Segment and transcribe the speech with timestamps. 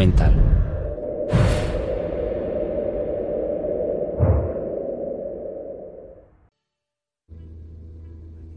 [0.00, 0.46] documental.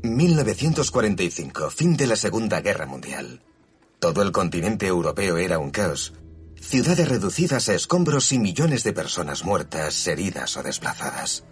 [0.03, 3.41] ...1945, fin de la Segunda Guerra Mundial.
[3.99, 6.13] Todo el continente europeo era un caos.
[6.59, 11.45] Ciudades reducidas a escombros y millones de personas muertas, heridas o desplazadas.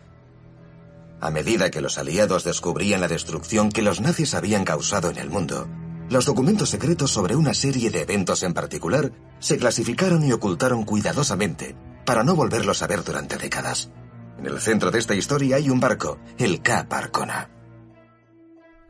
[1.21, 5.29] A medida que los aliados descubrían la destrucción que los nazis habían causado en el
[5.29, 5.67] mundo,
[6.11, 11.73] los documentos secretos sobre una serie de eventos en particular se clasificaron y ocultaron cuidadosamente
[12.05, 13.89] para no volverlos a ver durante décadas.
[14.37, 17.49] En el centro de esta historia hay un barco, el Cap Arcona.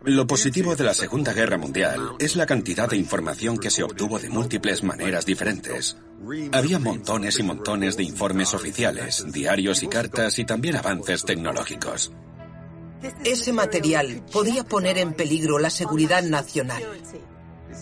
[0.03, 4.17] Lo positivo de la Segunda Guerra Mundial es la cantidad de información que se obtuvo
[4.17, 5.97] de múltiples maneras diferentes.
[6.51, 12.11] Había montones y montones de informes oficiales, diarios y cartas y también avances tecnológicos.
[13.23, 16.83] Ese material podía poner en peligro la seguridad nacional.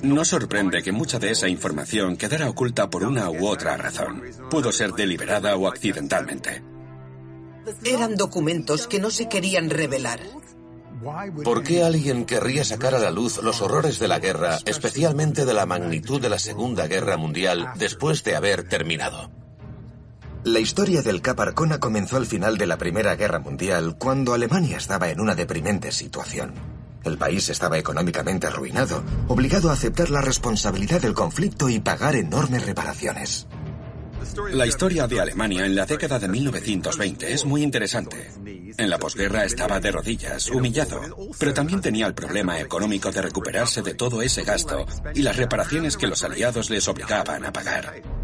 [0.03, 4.23] No sorprende que mucha de esa información quedara oculta por una u otra razón.
[4.49, 6.63] Pudo ser deliberada o accidentalmente.
[7.83, 10.19] Eran documentos que no se querían revelar.
[11.43, 15.53] ¿Por qué alguien querría sacar a la luz los horrores de la guerra, especialmente de
[15.53, 19.31] la magnitud de la Segunda Guerra Mundial, después de haber terminado?
[20.45, 24.77] La historia del Cap Arcona comenzó al final de la Primera Guerra Mundial, cuando Alemania
[24.77, 26.53] estaba en una deprimente situación.
[27.03, 32.65] El país estaba económicamente arruinado, obligado a aceptar la responsabilidad del conflicto y pagar enormes
[32.65, 33.47] reparaciones.
[34.53, 38.31] La historia de Alemania en la década de 1920 es muy interesante.
[38.77, 41.01] En la posguerra estaba de rodillas, humillado,
[41.37, 45.97] pero también tenía el problema económico de recuperarse de todo ese gasto y las reparaciones
[45.97, 48.18] que los aliados les obligaban a pagar.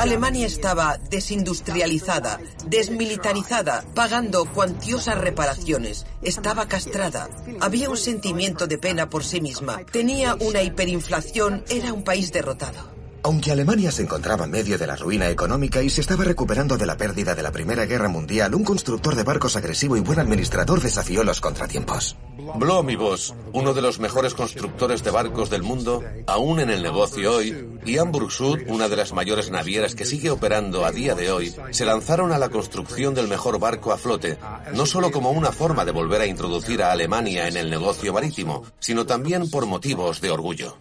[0.00, 6.06] Alemania estaba desindustrializada, desmilitarizada, pagando cuantiosas reparaciones.
[6.22, 7.28] Estaba castrada.
[7.60, 9.84] Había un sentimiento de pena por sí misma.
[9.92, 11.64] Tenía una hiperinflación.
[11.68, 12.99] Era un país derrotado.
[13.22, 16.86] Aunque Alemania se encontraba en medio de la ruina económica y se estaba recuperando de
[16.86, 20.80] la pérdida de la Primera Guerra Mundial, un constructor de barcos agresivo y buen administrador
[20.80, 22.16] desafió los contratiempos.
[22.56, 26.82] Blom y Voss, uno de los mejores constructores de barcos del mundo, aún en el
[26.82, 31.14] negocio hoy, y Hamburg Sud, una de las mayores navieras que sigue operando a día
[31.14, 34.38] de hoy, se lanzaron a la construcción del mejor barco a flote,
[34.72, 38.64] no solo como una forma de volver a introducir a Alemania en el negocio marítimo,
[38.78, 40.78] sino también por motivos de orgullo.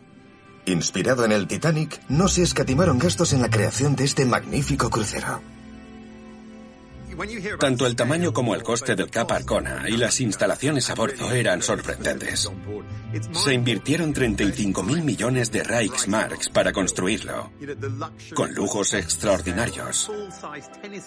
[0.69, 5.41] Inspirado en el Titanic, no se escatimaron gastos en la creación de este magnífico crucero.
[7.59, 11.61] Tanto el tamaño como el coste del Cap Arcona y las instalaciones a bordo eran
[11.61, 12.49] sorprendentes.
[13.33, 17.51] Se invirtieron 35 mil millones de Reichsmarks para construirlo,
[18.33, 20.09] con lujos extraordinarios.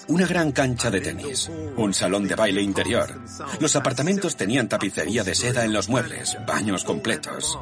[0.09, 3.21] Una gran cancha de tenis, un salón de baile interior.
[3.61, 7.59] Los apartamentos tenían tapicería de seda en los muebles, baños completos.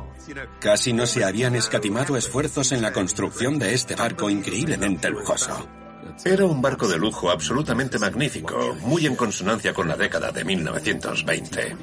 [0.59, 5.79] Casi no se habían escatimado esfuerzos en la construcción de este barco increíblemente lujoso.
[6.25, 11.76] Era un barco de lujo absolutamente magnífico, muy en consonancia con la década de 1920.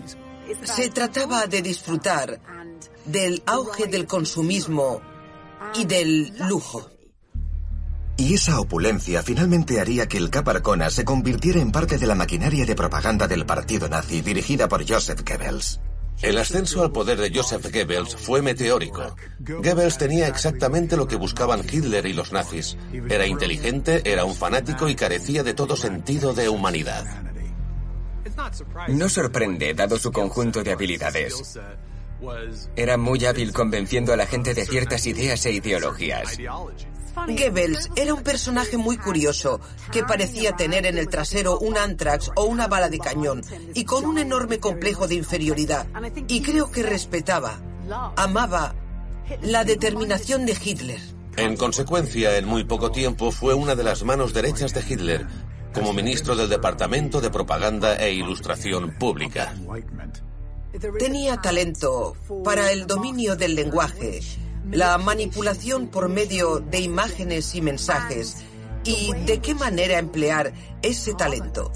[0.63, 2.39] Se trataba de disfrutar
[3.05, 5.01] del auge del consumismo
[5.75, 6.89] y del lujo.
[8.17, 12.15] Y esa opulencia finalmente haría que el Cap Arcona se convirtiera en parte de la
[12.15, 15.79] maquinaria de propaganda del partido nazi dirigida por Joseph Goebbels.
[16.21, 19.15] El ascenso al poder de Joseph Goebbels fue meteórico.
[19.39, 22.77] Goebbels tenía exactamente lo que buscaban Hitler y los nazis.
[23.09, 27.05] Era inteligente, era un fanático y carecía de todo sentido de humanidad.
[28.89, 31.59] No sorprende, dado su conjunto de habilidades.
[32.75, 36.37] Era muy hábil convenciendo a la gente de ciertas ideas e ideologías.
[37.25, 39.59] Goebbels era un personaje muy curioso,
[39.91, 43.41] que parecía tener en el trasero un antrax o una bala de cañón,
[43.73, 45.87] y con un enorme complejo de inferioridad.
[46.27, 47.59] Y creo que respetaba,
[48.15, 48.75] amaba
[49.41, 51.01] la determinación de Hitler.
[51.35, 55.27] En consecuencia, en muy poco tiempo fue una de las manos derechas de Hitler,
[55.73, 59.53] como ministro del Departamento de Propaganda e Ilustración Pública.
[60.99, 64.21] Tenía talento para el dominio del lenguaje,
[64.71, 68.37] la manipulación por medio de imágenes y mensajes
[68.83, 71.71] y de qué manera emplear ese talento.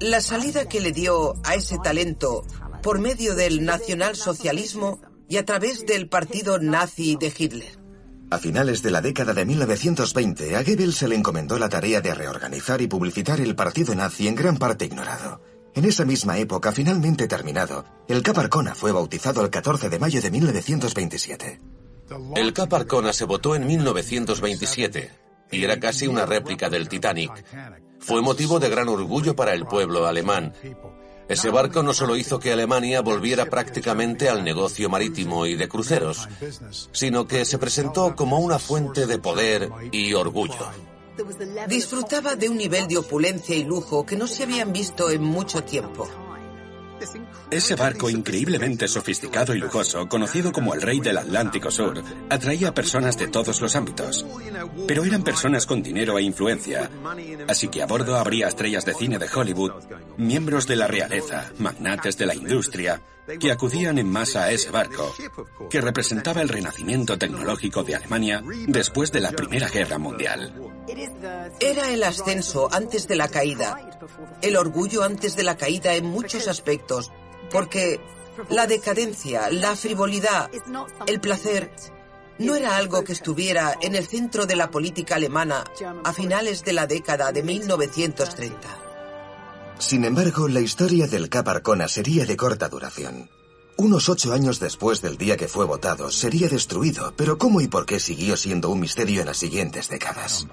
[0.00, 2.44] La salida que le dio a ese talento
[2.82, 7.78] por medio del nacionalsocialismo y a través del partido nazi de Hitler.
[8.30, 12.14] A finales de la década de 1920, a Goebbels se le encomendó la tarea de
[12.14, 15.40] reorganizar y publicitar el partido nazi en gran parte ignorado.
[15.74, 20.20] En esa misma época, finalmente terminado, el Cap Arcona fue bautizado el 14 de mayo
[20.20, 21.60] de 1927.
[22.36, 25.10] El Cap Arcona se votó en 1927
[25.50, 27.44] y era casi una réplica del Titanic.
[27.98, 30.52] Fue motivo de gran orgullo para el pueblo alemán.
[31.28, 36.26] Ese barco no solo hizo que Alemania volviera prácticamente al negocio marítimo y de cruceros,
[36.92, 40.70] sino que se presentó como una fuente de poder y orgullo.
[41.68, 45.62] Disfrutaba de un nivel de opulencia y lujo que no se habían visto en mucho
[45.64, 46.08] tiempo.
[47.50, 52.74] Ese barco increíblemente sofisticado y lujoso, conocido como el Rey del Atlántico Sur, atraía a
[52.74, 54.26] personas de todos los ámbitos.
[54.86, 56.90] Pero eran personas con dinero e influencia.
[57.48, 59.72] Así que a bordo habría estrellas de cine de Hollywood,
[60.16, 63.00] miembros de la realeza, magnates de la industria,
[63.40, 65.14] que acudían en masa a ese barco,
[65.68, 70.54] que representaba el renacimiento tecnológico de Alemania después de la Primera Guerra Mundial.
[71.60, 73.78] Era el ascenso antes de la caída,
[74.40, 77.12] el orgullo antes de la caída en muchos aspectos,
[77.50, 78.00] porque
[78.48, 80.50] la decadencia, la frivolidad,
[81.06, 81.70] el placer,
[82.38, 85.64] no era algo que estuviera en el centro de la política alemana
[86.04, 88.87] a finales de la década de 1930.
[89.78, 93.30] Sin embargo, la historia del Cap Arcona sería de corta duración.
[93.76, 97.86] Unos ocho años después del día que fue votado, sería destruido, pero cómo y por
[97.86, 100.48] qué siguió siendo un misterio en las siguientes décadas.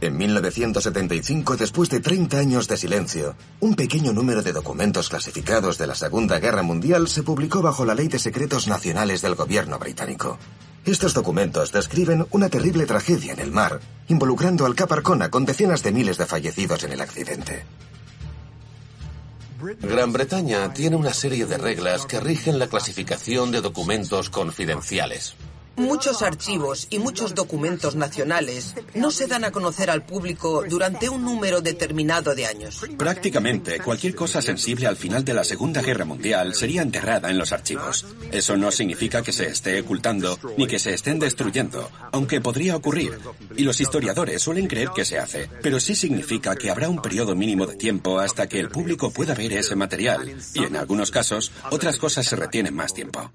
[0.00, 5.88] En 1975, después de 30 años de silencio, un pequeño número de documentos clasificados de
[5.88, 10.38] la Segunda Guerra Mundial se publicó bajo la Ley de Secretos Nacionales del gobierno británico.
[10.84, 15.82] Estos documentos describen una terrible tragedia en el mar, involucrando al Cap Arcona con decenas
[15.82, 17.64] de miles de fallecidos en el accidente.
[19.82, 25.34] Gran Bretaña tiene una serie de reglas que rigen la clasificación de documentos confidenciales.
[25.80, 31.24] Muchos archivos y muchos documentos nacionales no se dan a conocer al público durante un
[31.24, 32.82] número determinado de años.
[32.98, 37.52] Prácticamente cualquier cosa sensible al final de la Segunda Guerra Mundial sería enterrada en los
[37.52, 38.04] archivos.
[38.30, 43.18] Eso no significa que se esté ocultando ni que se estén destruyendo, aunque podría ocurrir.
[43.56, 47.34] Y los historiadores suelen creer que se hace, pero sí significa que habrá un periodo
[47.34, 50.30] mínimo de tiempo hasta que el público pueda ver ese material.
[50.52, 53.32] Y en algunos casos, otras cosas se retienen más tiempo.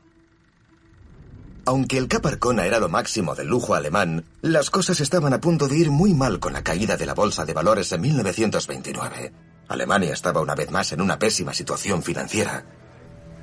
[1.68, 5.68] Aunque el Cap Arcona era lo máximo del lujo alemán, las cosas estaban a punto
[5.68, 9.34] de ir muy mal con la caída de la bolsa de valores en 1929.
[9.68, 12.64] Alemania estaba una vez más en una pésima situación financiera.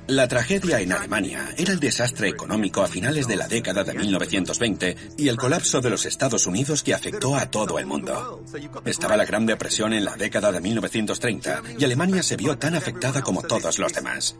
[0.07, 4.97] La tragedia en Alemania era el desastre económico a finales de la década de 1920
[5.17, 8.43] y el colapso de los Estados Unidos que afectó a todo el mundo.
[8.83, 13.21] Estaba la Gran Depresión en la década de 1930 y Alemania se vio tan afectada
[13.21, 14.35] como todos los demás.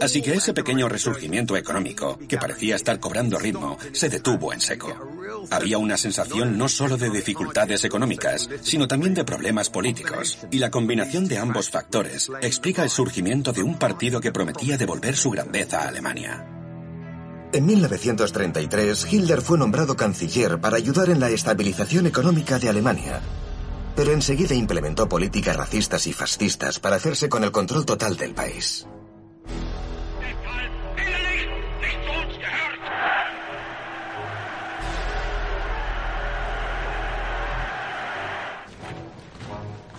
[0.00, 4.96] Así que ese pequeño resurgimiento económico, que parecía estar cobrando ritmo, se detuvo en seco.
[5.50, 10.70] Había una sensación no solo de dificultades económicas, sino también de problemas políticos, y la
[10.70, 15.82] combinación de ambos factores explica el surgimiento de un partido que prometía devolver su grandeza
[15.82, 16.46] a Alemania.
[17.52, 23.20] En 1933, Hitler fue nombrado canciller para ayudar en la estabilización económica de Alemania.
[23.94, 28.86] Pero enseguida implementó políticas racistas y fascistas para hacerse con el control total del país.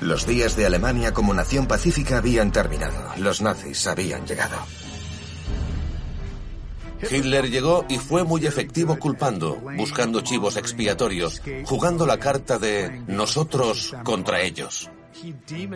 [0.04, 3.12] Los días de Alemania como nación pacífica habían terminado.
[3.18, 4.58] Los nazis habían llegado.
[7.10, 13.94] Hitler llegó y fue muy efectivo culpando, buscando chivos expiatorios, jugando la carta de nosotros
[14.04, 14.90] contra ellos.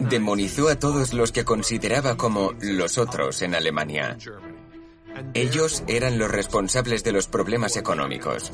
[0.10, 4.18] Demonizó a todos los que consideraba como los otros en Alemania.
[5.34, 8.52] Ellos eran los responsables de los problemas económicos.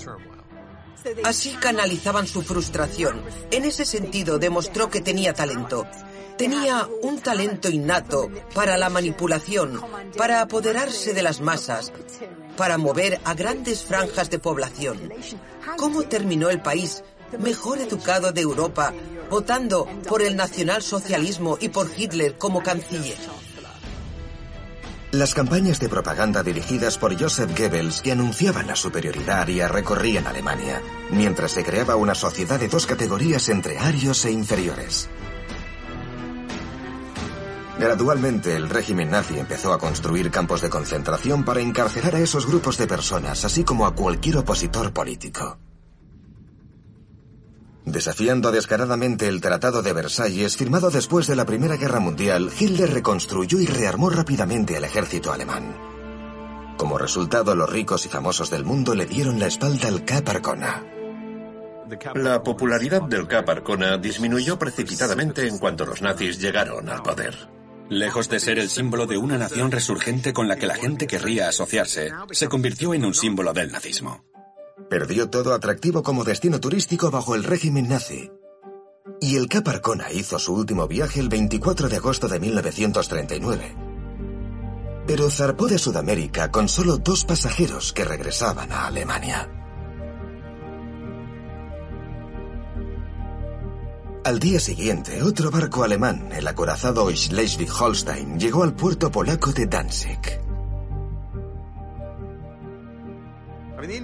[1.23, 3.21] Así canalizaban su frustración.
[3.51, 5.85] En ese sentido demostró que tenía talento.
[6.37, 9.79] Tenía un talento innato para la manipulación,
[10.17, 11.91] para apoderarse de las masas,
[12.57, 15.11] para mover a grandes franjas de población.
[15.77, 17.03] ¿Cómo terminó el país
[17.39, 18.93] mejor educado de Europa
[19.29, 23.17] votando por el nacionalsocialismo y por Hitler como canciller?
[25.11, 30.81] Las campañas de propaganda dirigidas por Joseph Goebbels que anunciaban la superioridad aria recorrían Alemania,
[31.11, 35.07] mientras se creaba una sociedad de dos categorías entre arios e inferiores.
[37.79, 42.77] Gradualmente el régimen nazi empezó a construir campos de concentración para encarcelar a esos grupos
[42.77, 45.57] de personas, así como a cualquier opositor político.
[47.85, 53.59] Desafiando descaradamente el Tratado de Versalles, firmado después de la Primera Guerra Mundial, Hitler reconstruyó
[53.59, 55.75] y rearmó rápidamente al ejército alemán.
[56.77, 60.83] Como resultado, los ricos y famosos del mundo le dieron la espalda al Cap Arcona.
[62.15, 67.52] La popularidad del Cap Arcona disminuyó precipitadamente en cuanto los nazis llegaron al poder.
[67.93, 71.47] Lejos de ser el símbolo de una nación resurgente con la que la gente querría
[71.47, 74.25] asociarse, se convirtió en un símbolo del nazismo.
[74.89, 78.31] Perdió todo atractivo como destino turístico bajo el régimen nazi.
[79.21, 83.75] y el Cap Arcona hizo su último viaje el 24 de agosto de 1939.
[85.05, 89.62] Pero zarpó de Sudamérica con solo dos pasajeros que regresaban a Alemania.
[94.25, 100.19] Al día siguiente, otro barco alemán, el acorazado Schleswig-Holstein, llegó al puerto polaco de Danzig.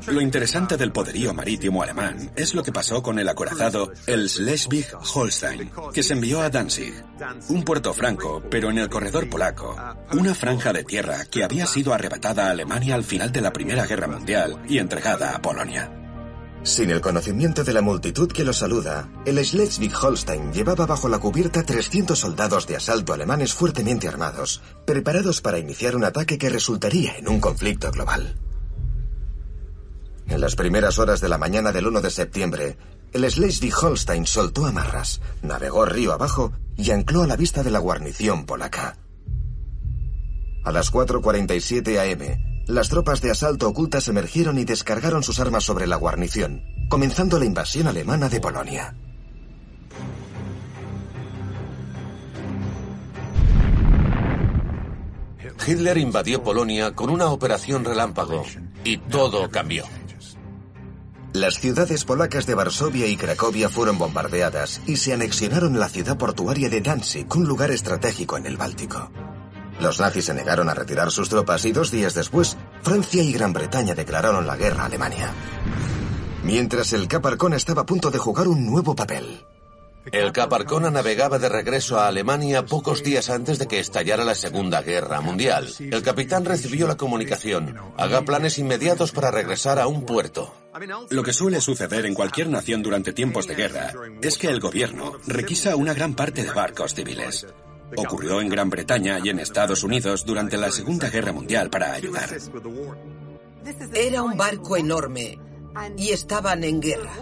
[0.08, 5.72] Lo interesante del poderío marítimo alemán es lo que pasó con el acorazado el Schleswig-Holstein,
[5.94, 6.94] que se envió a Danzig,
[7.48, 9.74] un puerto franco, pero en el corredor polaco,
[10.12, 13.86] una franja de tierra que había sido arrebatada a Alemania al final de la Primera
[13.86, 15.99] Guerra Mundial y entregada a Polonia.
[16.64, 21.64] Sin el conocimiento de la multitud que lo saluda, el Schleswig-Holstein llevaba bajo la cubierta
[21.64, 27.30] 300 soldados de asalto alemanes fuertemente armados, preparados para iniciar un ataque que resultaría en
[27.30, 28.36] un conflicto global.
[30.28, 32.78] En las primeras horas de la mañana del 1 de septiembre,
[33.14, 38.46] el Schleswig-Holstein soltó amarras, navegó río abajo y ancló a la vista de la guarnición
[38.46, 38.98] polaca.
[40.66, 45.88] A las 4.47 am, las tropas de asalto ocultas emergieron y descargaron sus armas sobre
[45.88, 48.96] la guarnición, comenzando la invasión alemana de Polonia.
[55.66, 58.46] Hitler invadió Polonia con una operación relámpago
[58.84, 59.86] y todo cambió.
[61.34, 66.70] Las ciudades polacas de Varsovia y Cracovia fueron bombardeadas y se anexionaron la ciudad portuaria
[66.70, 69.12] de Danzig, un lugar estratégico en el Báltico.
[69.80, 73.54] Los nazis se negaron a retirar sus tropas y dos días después, Francia y Gran
[73.54, 75.32] Bretaña declararon la guerra a Alemania.
[76.44, 79.46] Mientras el Caparcón estaba a punto de jugar un nuevo papel.
[80.12, 84.82] El Caparcona navegaba de regreso a Alemania pocos días antes de que estallara la Segunda
[84.82, 85.70] Guerra Mundial.
[85.80, 87.78] El capitán recibió la comunicación.
[87.98, 90.54] Haga planes inmediatos para regresar a un puerto.
[91.10, 95.14] Lo que suele suceder en cualquier nación durante tiempos de guerra es que el gobierno
[95.28, 97.46] requisa una gran parte de barcos civiles.
[97.96, 102.30] Ocurrió en Gran Bretaña y en Estados Unidos durante la Segunda Guerra Mundial para ayudar.
[103.94, 105.40] Era un barco enorme
[105.98, 107.14] y estaban en guerra.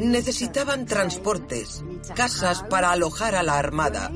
[0.00, 4.10] Necesitaban transportes, casas para alojar a la Armada.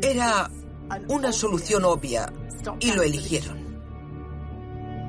[0.00, 0.50] Era
[1.08, 2.32] una solución obvia
[2.80, 3.68] y lo eligieron.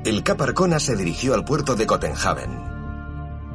[0.06, 2.70] El Caparcona se dirigió al puerto de Copenhagen.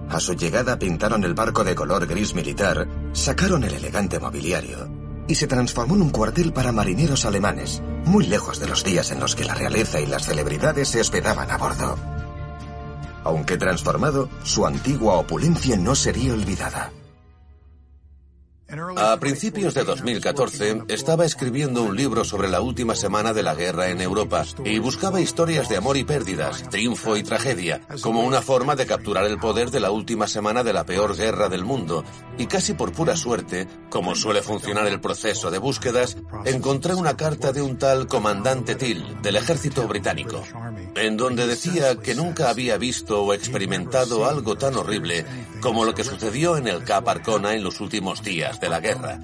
[0.09, 5.35] A su llegada pintaron el barco de color gris militar, sacaron el elegante mobiliario y
[5.37, 9.35] se transformó en un cuartel para marineros alemanes, muy lejos de los días en los
[9.35, 11.97] que la realeza y las celebridades se hospedaban a bordo.
[13.25, 16.93] Aunque transformado, su antigua opulencia no sería olvidada.
[18.97, 23.91] A principios de 2014 estaba escribiendo un libro sobre la última semana de la guerra
[23.91, 28.75] en Europa y buscaba historias de amor y pérdidas, triunfo y tragedia, como una forma
[28.75, 32.05] de capturar el poder de la última semana de la peor guerra del mundo.
[32.39, 36.17] Y casi por pura suerte, como suele funcionar el proceso de búsquedas,
[36.47, 40.43] encontré una carta de un tal comandante Till del ejército británico,
[40.97, 45.27] en donde decía que nunca había visto o experimentado algo tan horrible
[45.61, 49.21] como lo que sucedió en el Cap Arcona en los últimos días de la guerra.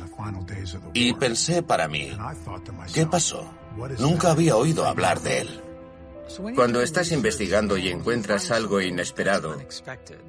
[0.92, 2.10] Y pensé para mí,
[2.92, 3.50] ¿qué pasó?
[3.98, 5.60] Nunca había oído hablar de él.
[6.54, 9.56] Cuando estás investigando y encuentras algo inesperado,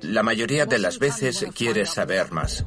[0.02, 2.66] la mayoría de las veces quieres saber más.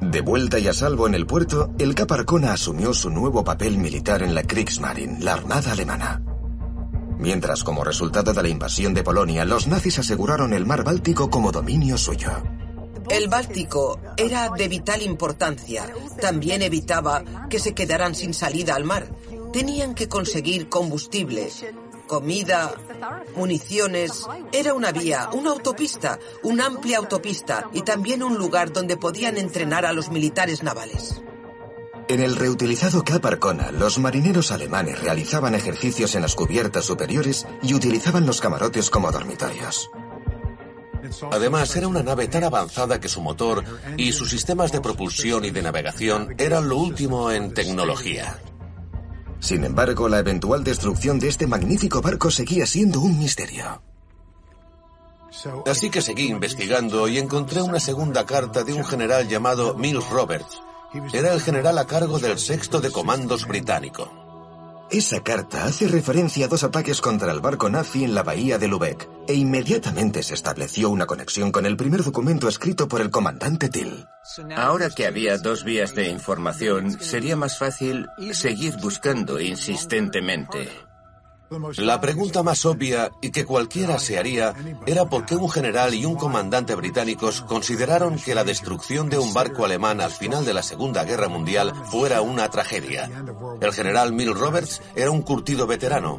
[0.00, 4.22] De vuelta y a salvo en el puerto, el Caparcona asumió su nuevo papel militar
[4.22, 6.20] en la Kriegsmarine, la Armada Alemana.
[7.18, 11.52] Mientras, como resultado de la invasión de Polonia, los nazis aseguraron el mar Báltico como
[11.52, 12.42] dominio suyo.
[13.10, 15.92] El Báltico era de vital importancia.
[16.20, 19.08] También evitaba que se quedaran sin salida al mar.
[19.52, 21.50] Tenían que conseguir combustible,
[22.06, 22.74] comida,
[23.36, 24.26] municiones.
[24.52, 29.84] Era una vía, una autopista, una amplia autopista y también un lugar donde podían entrenar
[29.84, 31.22] a los militares navales.
[32.08, 37.74] En el reutilizado Cap Arcona, los marineros alemanes realizaban ejercicios en las cubiertas superiores y
[37.74, 39.90] utilizaban los camarotes como dormitorios.
[41.30, 43.64] Además, era una nave tan avanzada que su motor
[43.96, 48.38] y sus sistemas de propulsión y de navegación eran lo último en tecnología.
[49.40, 53.82] Sin embargo, la eventual destrucción de este magnífico barco seguía siendo un misterio.
[55.66, 60.60] Así que seguí investigando y encontré una segunda carta de un general llamado Mills Roberts.
[61.12, 64.21] Era el general a cargo del sexto de comandos británico.
[64.92, 68.68] Esa carta hace referencia a dos ataques contra el barco nazi en la bahía de
[68.68, 73.70] Lubeck, e inmediatamente se estableció una conexión con el primer documento escrito por el comandante
[73.70, 74.06] Till.
[74.54, 80.68] Ahora que había dos vías de información, sería más fácil seguir buscando insistentemente.
[81.78, 84.54] La pregunta más obvia y que cualquiera se haría
[84.86, 89.34] era por qué un general y un comandante británicos consideraron que la destrucción de un
[89.34, 93.10] barco alemán al final de la Segunda Guerra Mundial fuera una tragedia.
[93.60, 96.18] El general Mill Roberts era un curtido veterano.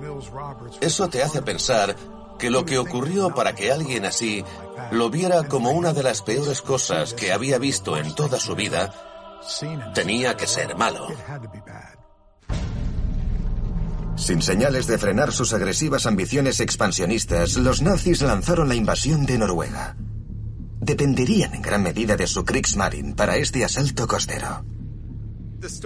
[0.82, 1.96] Eso te hace pensar
[2.38, 4.44] que lo que ocurrió para que alguien así
[4.92, 8.94] lo viera como una de las peores cosas que había visto en toda su vida
[9.94, 11.08] tenía que ser malo.
[14.16, 19.96] Sin señales de frenar sus agresivas ambiciones expansionistas, los nazis lanzaron la invasión de Noruega.
[20.80, 24.66] Dependerían en gran medida de su Kriegsmarine para este asalto costero.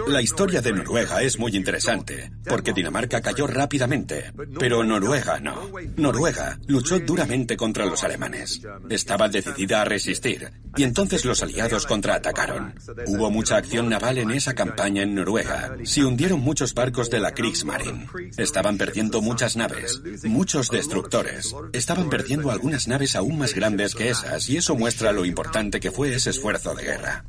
[0.08, 5.70] La historia de Noruega es muy interesante, porque Dinamarca cayó rápidamente, pero Noruega no.
[5.96, 8.60] Noruega luchó duramente contra los alemanes.
[8.90, 12.74] Estaba decidida a resistir, y entonces los aliados contraatacaron.
[13.06, 15.76] Hubo mucha acción naval en esa campaña en Noruega.
[15.84, 18.08] Se hundieron muchos barcos de la Kriegsmarine.
[18.36, 21.54] Estaban perdiendo muchas naves, muchos destructores.
[21.72, 25.92] Estaban perdiendo algunas naves aún más grandes que esas, y eso muestra lo importante que
[25.92, 27.24] fue ese esfuerzo de guerra.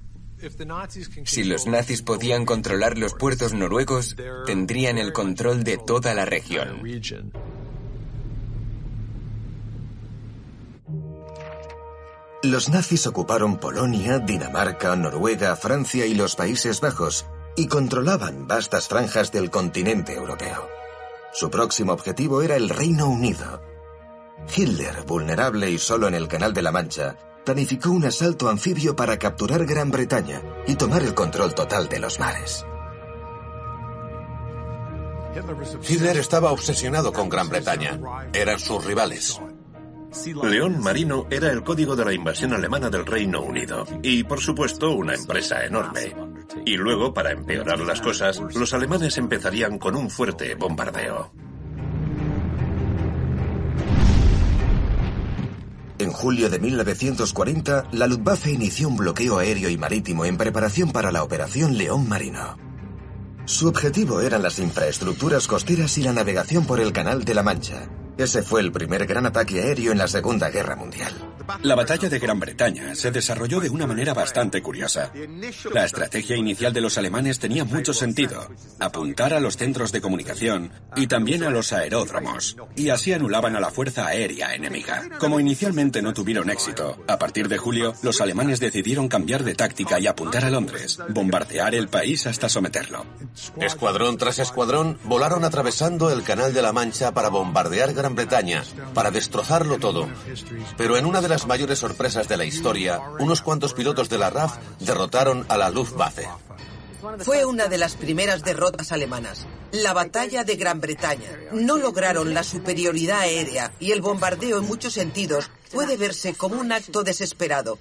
[1.26, 4.16] Si los nazis podían controlar los puertos noruegos,
[4.46, 6.82] tendrían el control de toda la región.
[12.42, 17.26] Los nazis ocuparon Polonia, Dinamarca, Noruega, Francia y los Países Bajos
[17.58, 20.70] y controlaban vastas franjas del continente europeo.
[21.34, 23.62] Su próximo objetivo era el Reino Unido.
[24.56, 29.18] Hitler, vulnerable y solo en el Canal de la Mancha, planificó un asalto anfibio para
[29.18, 32.66] capturar Gran Bretaña y tomar el control total de los mares.
[35.88, 38.00] Hitler estaba obsesionado con Gran Bretaña.
[38.34, 39.40] Eran sus rivales.
[40.44, 44.92] León Marino era el código de la invasión alemana del Reino Unido y, por supuesto,
[44.92, 46.16] una empresa enorme.
[46.66, 51.32] Y luego, para empeorar las cosas, los alemanes empezarían con un fuerte bombardeo.
[56.00, 61.12] En julio de 1940, la Luftwaffe inició un bloqueo aéreo y marítimo en preparación para
[61.12, 62.58] la Operación León Marino.
[63.44, 67.90] Su objetivo eran las infraestructuras costeras y la navegación por el Canal de la Mancha.
[68.20, 71.14] Ese fue el primer gran ataque aéreo en la Segunda Guerra Mundial.
[71.64, 75.12] La batalla de Gran Bretaña se desarrolló de una manera bastante curiosa.
[75.74, 80.70] La estrategia inicial de los alemanes tenía mucho sentido, apuntar a los centros de comunicación
[80.98, 85.08] y también a los aeródromos, y así anulaban a la fuerza aérea enemiga.
[85.18, 89.98] Como inicialmente no tuvieron éxito, a partir de julio los alemanes decidieron cambiar de táctica
[89.98, 93.06] y apuntar a Londres, bombardear el país hasta someterlo.
[93.62, 99.12] Escuadrón tras escuadrón volaron atravesando el Canal de la Mancha para bombardear Gran Bretaña, para
[99.12, 100.08] destrozarlo todo.
[100.78, 104.30] Pero en una de las mayores sorpresas de la historia, unos cuantos pilotos de la
[104.30, 106.28] RAF derrotaron a la Luftwaffe.
[107.20, 109.48] Fue una de las primeras derrotas alemanas.
[109.72, 111.30] La batalla de Gran Bretaña.
[111.54, 116.72] No lograron la superioridad aérea y el bombardeo en muchos sentidos puede verse como un
[116.72, 117.78] acto desesperado.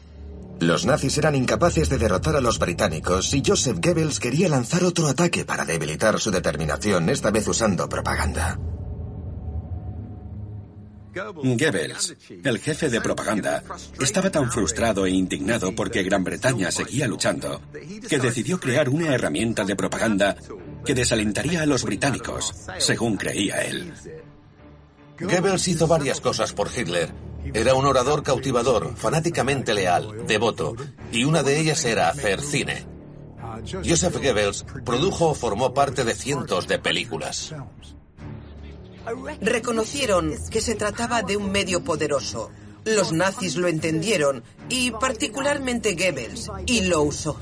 [0.60, 5.06] Los nazis eran incapaces de derrotar a los británicos y Joseph Goebbels quería lanzar otro
[5.06, 8.58] ataque para debilitar su determinación, esta vez usando propaganda.
[11.26, 13.62] Goebbels, el jefe de propaganda,
[14.00, 17.60] estaba tan frustrado e indignado porque Gran Bretaña seguía luchando
[18.08, 20.36] que decidió crear una herramienta de propaganda
[20.84, 23.92] que desalentaría a los británicos, según creía él.
[25.20, 27.12] Goebbels hizo varias cosas por Hitler.
[27.52, 30.76] Era un orador cautivador, fanáticamente leal, devoto,
[31.10, 32.86] y una de ellas era hacer cine.
[33.84, 37.54] Joseph Goebbels produjo o formó parte de cientos de películas.
[39.40, 42.50] Reconocieron que se trataba de un medio poderoso.
[42.84, 47.38] Los nazis lo entendieron, y particularmente Goebbels, y lo usó.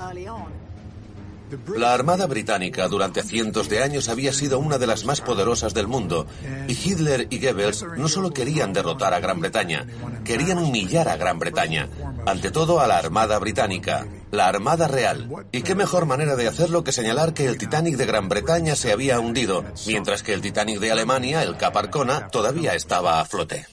[1.77, 5.87] La Armada Británica durante cientos de años había sido una de las más poderosas del
[5.87, 6.27] mundo,
[6.67, 9.87] y Hitler y Goebbels no solo querían derrotar a Gran Bretaña,
[10.25, 11.89] querían humillar a Gran Bretaña,
[12.27, 15.47] ante todo a la Armada Británica, la Armada Real.
[15.53, 18.93] ¿Y qué mejor manera de hacerlo que señalar que el Titanic de Gran Bretaña se
[18.93, 23.67] había hundido, mientras que el Titanic de Alemania, el Cap Arcona, todavía estaba a flote?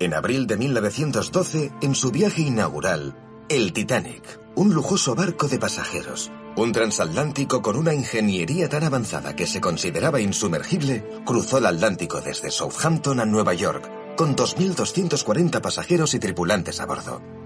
[0.00, 3.16] En abril de 1912, en su viaje inaugural,
[3.48, 9.46] el Titanic, un lujoso barco de pasajeros, un transatlántico con una ingeniería tan avanzada que
[9.46, 16.18] se consideraba insumergible, cruzó el Atlántico desde Southampton a Nueva York, con 2.240 pasajeros y
[16.18, 17.37] tripulantes a bordo.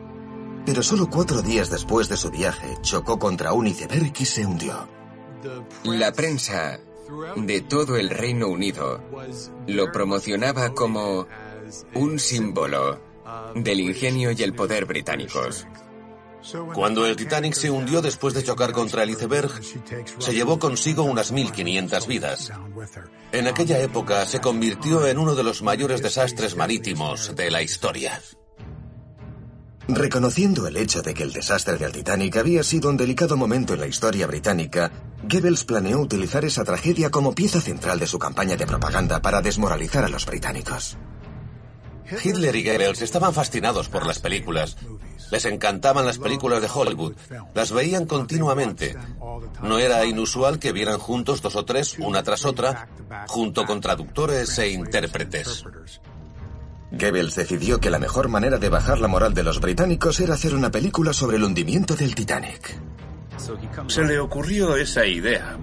[0.64, 4.88] Pero solo cuatro días después de su viaje, chocó contra un iceberg y se hundió.
[5.84, 6.78] La prensa
[7.36, 9.02] de todo el Reino Unido
[9.66, 11.26] lo promocionaba como
[11.94, 13.00] un símbolo
[13.54, 15.66] del ingenio y el poder británicos.
[16.74, 19.50] Cuando el Titanic se hundió después de chocar contra el iceberg,
[20.18, 22.52] se llevó consigo unas 1.500 vidas.
[23.30, 28.20] En aquella época se convirtió en uno de los mayores desastres marítimos de la historia.
[29.88, 33.80] Reconociendo el hecho de que el desastre del Titanic había sido un delicado momento en
[33.80, 34.92] la historia británica,
[35.24, 40.04] Goebbels planeó utilizar esa tragedia como pieza central de su campaña de propaganda para desmoralizar
[40.04, 40.96] a los británicos.
[42.22, 44.76] Hitler y Goebbels estaban fascinados por las películas.
[45.30, 47.14] Les encantaban las películas de Hollywood.
[47.54, 48.96] Las veían continuamente.
[49.62, 52.88] No era inusual que vieran juntos dos o tres, una tras otra,
[53.28, 55.64] junto con traductores e intérpretes.
[56.92, 60.54] Goebbels decidió que la mejor manera de bajar la moral de los británicos era hacer
[60.54, 62.78] una película sobre el hundimiento del Titanic.
[63.88, 65.58] Se le ocurrió esa idea,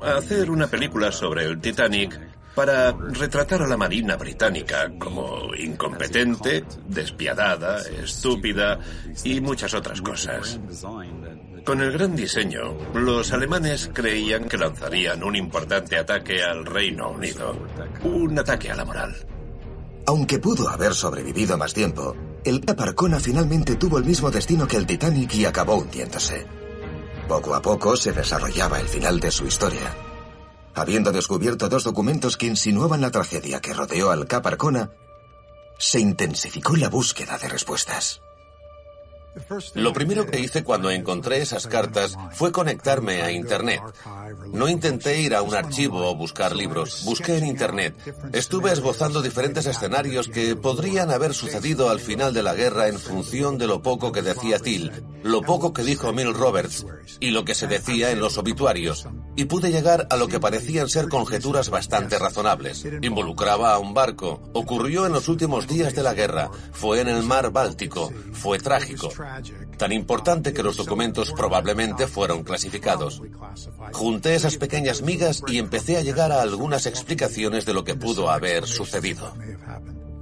[0.00, 2.18] hacer una película sobre el Titanic
[2.54, 8.80] para retratar a la Marina británica como incompetente, despiadada, estúpida
[9.24, 10.58] y muchas otras cosas.
[11.64, 17.54] Con el gran diseño, los alemanes creían que lanzarían un importante ataque al Reino Unido,
[18.02, 19.14] un ataque a la moral.
[20.08, 24.86] Aunque pudo haber sobrevivido más tiempo, el Caparcona finalmente tuvo el mismo destino que el
[24.86, 26.46] Titanic y acabó hundiéndose.
[27.28, 29.94] Poco a poco se desarrollaba el final de su historia.
[30.74, 34.92] Habiendo descubierto dos documentos que insinuaban la tragedia que rodeó al Caparcona,
[35.78, 38.22] se intensificó la búsqueda de respuestas.
[39.74, 43.80] Lo primero que hice cuando encontré esas cartas fue conectarme a Internet.
[44.52, 47.94] No intenté ir a un archivo o buscar libros, busqué en Internet.
[48.32, 53.58] Estuve esbozando diferentes escenarios que podrían haber sucedido al final de la guerra en función
[53.58, 54.90] de lo poco que decía Till,
[55.22, 56.86] lo poco que dijo Mill Roberts
[57.20, 59.06] y lo que se decía en los obituarios.
[59.36, 62.84] Y pude llegar a lo que parecían ser conjeturas bastante razonables.
[63.02, 64.42] Involucraba a un barco.
[64.52, 66.50] Ocurrió en los últimos días de la guerra.
[66.72, 68.12] Fue en el mar Báltico.
[68.32, 69.10] Fue trágico.
[69.76, 73.22] Tan importante que los documentos probablemente fueron clasificados.
[73.92, 78.30] Junté esas pequeñas migas y empecé a llegar a algunas explicaciones de lo que pudo
[78.30, 79.32] haber sucedido.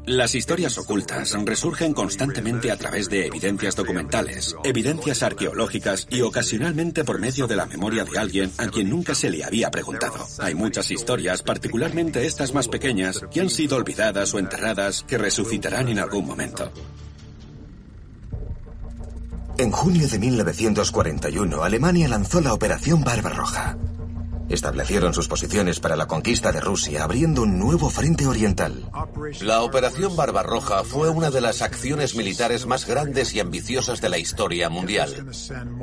[0.06, 7.18] Las historias ocultas resurgen constantemente a través de evidencias documentales, evidencias arqueológicas y ocasionalmente por
[7.18, 10.24] medio de la memoria de alguien a quien nunca se le había preguntado.
[10.38, 15.88] Hay muchas historias, particularmente estas más pequeñas, que han sido olvidadas o enterradas, que resucitarán
[15.88, 16.70] en algún momento.
[19.58, 23.78] En junio de 1941, Alemania lanzó la Operación Barbarroja.
[24.50, 28.90] Establecieron sus posiciones para la conquista de Rusia, abriendo un nuevo frente oriental.
[29.40, 34.18] La Operación Barbarroja fue una de las acciones militares más grandes y ambiciosas de la
[34.18, 35.26] historia mundial.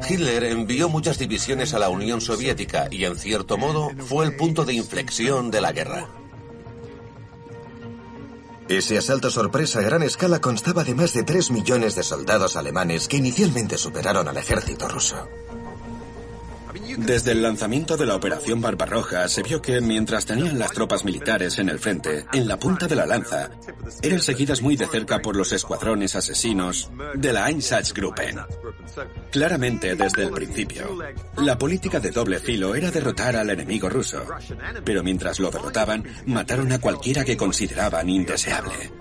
[0.08, 4.66] Hitler envió muchas divisiones a la Unión Soviética y, en cierto modo, fue el punto
[4.66, 6.08] de inflexión de la guerra.
[8.74, 13.08] Ese asalto sorpresa a gran escala constaba de más de 3 millones de soldados alemanes
[13.08, 15.28] que inicialmente superaron al ejército ruso.
[16.98, 21.60] Desde el lanzamiento de la Operación Barbarroja se vio que mientras tenían las tropas militares
[21.60, 23.50] en el frente, en la punta de la lanza,
[24.02, 28.40] eran seguidas muy de cerca por los escuadrones asesinos de la Einsatzgruppen.
[29.32, 30.98] Claramente desde el principio,
[31.38, 34.24] la política de doble filo era derrotar al enemigo ruso,
[34.84, 38.92] pero mientras lo derrotaban, mataron a cualquiera que consideraban indeseable.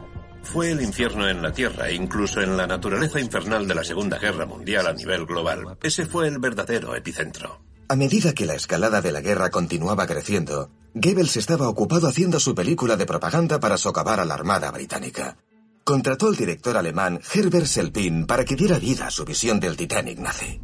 [0.42, 4.44] Fue el infierno en la Tierra, incluso en la naturaleza infernal de la Segunda Guerra
[4.44, 5.78] Mundial a nivel global.
[5.83, 7.62] Ese fue el verdadero epicentro.
[7.88, 12.55] A medida que la escalada de la guerra continuaba creciendo, Goebbels estaba ocupado haciendo su
[12.55, 15.37] película de propaganda para socavar a la Armada Británica.
[15.85, 20.18] Contrató al director alemán Herbert Selpin para que diera vida a su visión del Titanic
[20.18, 20.61] nazi.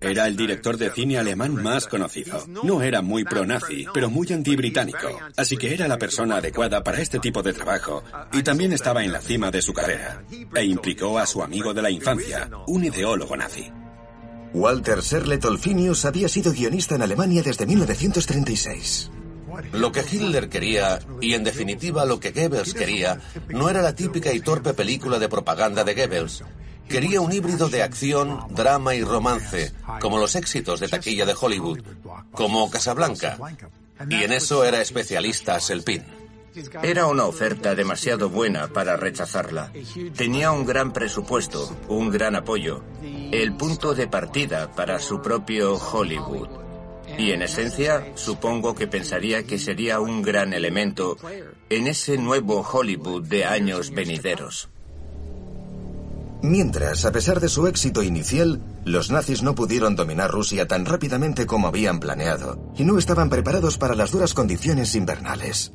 [0.00, 2.44] Era el director de cine alemán más conocido.
[2.46, 5.18] No era muy pro-nazi, pero muy anti-británico.
[5.36, 8.02] Así que era la persona adecuada para este tipo de trabajo.
[8.32, 10.24] Y también estaba en la cima de su carrera.
[10.54, 13.70] E implicó a su amigo de la infancia, un ideólogo nazi.
[14.54, 19.10] Walter Serlet Olfinius había sido guionista en Alemania desde 1936.
[19.72, 24.32] Lo que Hitler quería, y en definitiva lo que Goebbels quería, no era la típica
[24.32, 26.44] y torpe película de propaganda de Goebbels.
[26.88, 31.80] Quería un híbrido de acción, drama y romance, como los éxitos de taquilla de Hollywood,
[32.32, 33.38] como Casablanca.
[34.08, 36.04] Y en eso era especialista Selpin.
[36.82, 39.72] Era una oferta demasiado buena para rechazarla.
[40.16, 42.84] Tenía un gran presupuesto, un gran apoyo,
[43.30, 46.48] el punto de partida para su propio Hollywood.
[47.18, 51.16] Y en esencia, supongo que pensaría que sería un gran elemento
[51.68, 54.68] en ese nuevo Hollywood de años venideros.
[56.42, 61.46] Mientras, a pesar de su éxito inicial, los nazis no pudieron dominar Rusia tan rápidamente
[61.46, 65.72] como habían planeado, y no estaban preparados para las duras condiciones invernales.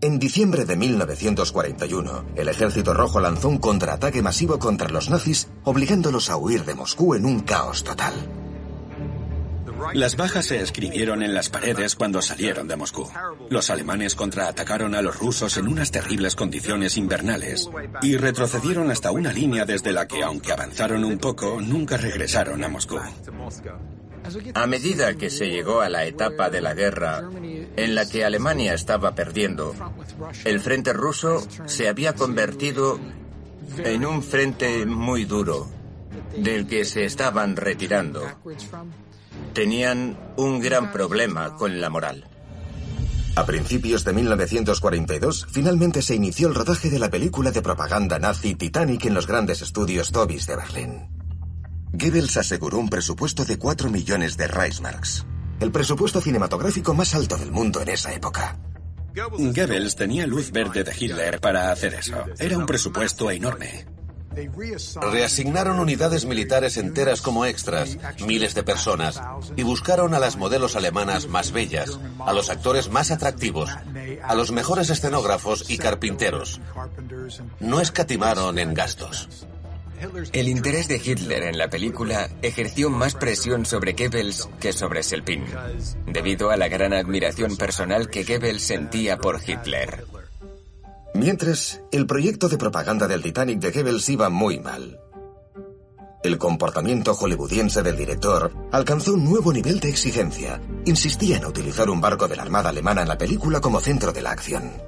[0.00, 6.28] En diciembre de 1941, el Ejército Rojo lanzó un contraataque masivo contra los nazis, obligándolos
[6.30, 8.14] a huir de Moscú en un caos total.
[9.94, 13.08] Las bajas se escribieron en las paredes cuando salieron de Moscú.
[13.50, 17.68] Los alemanes contraatacaron a los rusos en unas terribles condiciones invernales
[18.02, 22.68] y retrocedieron hasta una línea desde la que, aunque avanzaron un poco, nunca regresaron a
[22.68, 22.98] Moscú.
[24.54, 27.22] A medida que se llegó a la etapa de la guerra
[27.76, 29.74] en la que Alemania estaba perdiendo,
[30.44, 32.98] el frente ruso se había convertido
[33.78, 35.68] en un frente muy duro,
[36.36, 38.22] del que se estaban retirando.
[39.58, 42.24] Tenían un gran problema con la moral.
[43.34, 48.54] A principios de 1942, finalmente se inició el rodaje de la película de propaganda nazi
[48.54, 51.08] Titanic en los grandes estudios Tobis de Berlín.
[51.92, 55.26] Goebbels aseguró un presupuesto de 4 millones de Reichsmarks,
[55.58, 58.60] el presupuesto cinematográfico más alto del mundo en esa época.
[59.12, 62.14] Goebbels tenía luz verde de Hitler para hacer eso.
[62.38, 63.97] Era un presupuesto enorme.
[65.00, 69.20] Reasignaron unidades militares enteras como extras, miles de personas,
[69.56, 73.70] y buscaron a las modelos alemanas más bellas, a los actores más atractivos,
[74.22, 76.60] a los mejores escenógrafos y carpinteros.
[77.60, 79.28] No escatimaron en gastos.
[80.32, 85.44] El interés de Hitler en la película ejerció más presión sobre Goebbels que sobre Selpin,
[86.06, 90.04] debido a la gran admiración personal que Goebbels sentía por Hitler.
[91.14, 95.00] Mientras, el proyecto de propaganda del Titanic de Goebbels iba muy mal.
[96.22, 100.60] El comportamiento hollywoodiense del director alcanzó un nuevo nivel de exigencia.
[100.84, 104.22] Insistía en utilizar un barco de la Armada Alemana en la película como centro de
[104.22, 104.87] la acción.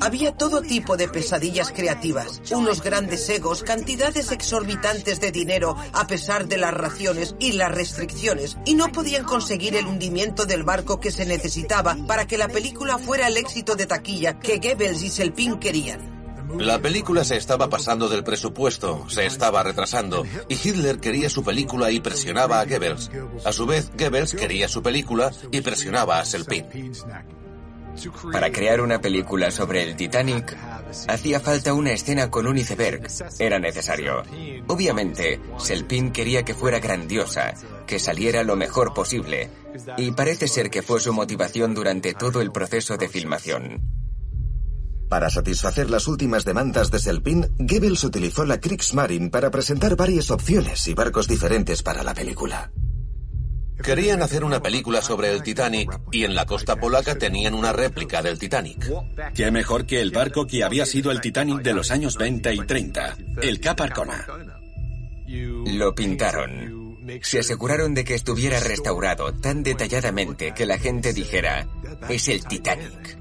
[0.00, 6.46] Había todo tipo de pesadillas creativas, unos grandes egos, cantidades exorbitantes de dinero a pesar
[6.48, 11.10] de las raciones y las restricciones, y no podían conseguir el hundimiento del barco que
[11.10, 15.58] se necesitaba para que la película fuera el éxito de taquilla que Goebbels y Selpin
[15.58, 16.16] querían.
[16.58, 21.90] La película se estaba pasando del presupuesto, se estaba retrasando, y Hitler quería su película
[21.90, 23.10] y presionaba a Goebbels.
[23.44, 26.64] A su vez, Goebbels quería su película y presionaba a Selpin.
[28.32, 30.56] Para crear una película sobre el Titanic,
[31.08, 33.08] hacía falta una escena con un iceberg.
[33.38, 34.22] Era necesario.
[34.66, 37.54] Obviamente, Selpin quería que fuera grandiosa,
[37.86, 39.50] que saliera lo mejor posible,
[39.96, 43.80] y parece ser que fue su motivación durante todo el proceso de filmación.
[45.08, 50.88] Para satisfacer las últimas demandas de Selpin, Goebbels utilizó la Kriegsmarine para presentar varias opciones
[50.88, 52.72] y barcos diferentes para la película.
[53.82, 58.22] Querían hacer una película sobre el Titanic y en la costa polaca tenían una réplica
[58.22, 58.90] del Titanic.
[59.34, 62.58] Qué mejor que el barco que había sido el Titanic de los años 20 y
[62.58, 64.26] 30, el Cap Arcona.
[65.26, 66.96] Lo pintaron.
[67.22, 71.66] Se aseguraron de que estuviera restaurado tan detalladamente que la gente dijera,
[72.08, 73.18] es el Titanic.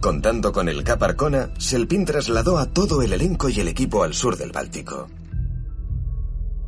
[0.00, 4.14] Contando con el Cap Arcona, Selpin trasladó a todo el elenco y el equipo al
[4.14, 5.08] sur del Báltico.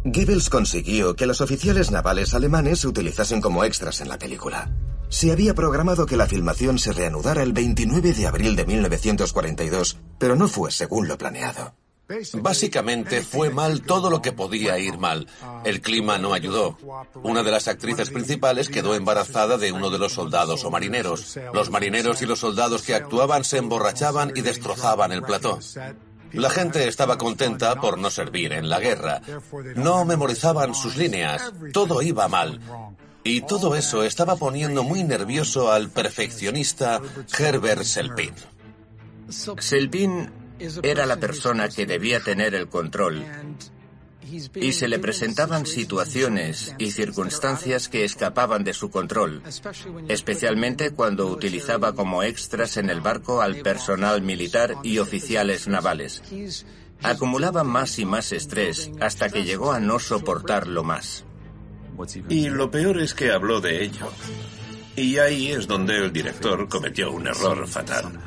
[0.07, 4.71] Goebbels consiguió que los oficiales navales alemanes se utilizasen como extras en la película.
[5.09, 10.37] Se había programado que la filmación se reanudara el 29 de abril de 1942, pero
[10.37, 11.75] no fue según lo planeado.
[12.35, 15.27] Básicamente fue mal todo lo que podía ir mal.
[15.65, 16.77] El clima no ayudó.
[17.23, 21.39] Una de las actrices principales quedó embarazada de uno de los soldados o marineros.
[21.55, 25.59] Los marineros y los soldados que actuaban se emborrachaban y destrozaban el plató.
[26.35, 29.21] La gente estaba contenta por no servir en la guerra.
[29.77, 31.53] No memorizaban sus líneas.
[31.73, 32.61] Todo iba mal.
[33.23, 37.01] Y todo eso estaba poniendo muy nervioso al perfeccionista
[37.39, 38.35] Herbert Selpin.
[39.59, 40.31] Selpin
[40.83, 43.25] era la persona que debía tener el control
[44.55, 49.43] y se le presentaban situaciones y circunstancias que escapaban de su control,
[50.09, 56.23] especialmente cuando utilizaba como extras en el barco al personal militar y oficiales navales.
[57.03, 61.25] Acumulaba más y más estrés hasta que llegó a no soportarlo más.
[62.29, 64.11] Y lo peor es que habló de ello.
[64.97, 68.21] Y ahí es donde el director cometió un error fatal.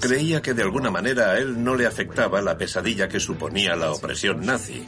[0.00, 3.90] Creía que de alguna manera a él no le afectaba la pesadilla que suponía la
[3.90, 4.86] opresión nazi.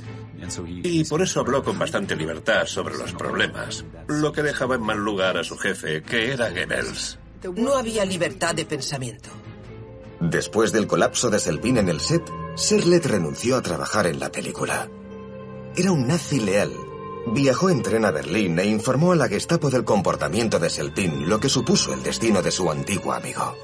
[0.84, 4.98] Y por eso habló con bastante libertad sobre los problemas, lo que dejaba en mal
[4.98, 7.18] lugar a su jefe, que era Goebbels.
[7.56, 9.30] No había libertad de pensamiento.
[10.20, 12.22] Después del colapso de Selpin en el set,
[12.56, 14.88] Serlet renunció a trabajar en la película.
[15.76, 16.72] Era un nazi leal.
[17.32, 21.38] Viajó en tren a Berlín e informó a la Gestapo del comportamiento de Selpin, lo
[21.38, 23.56] que supuso el destino de su antiguo amigo.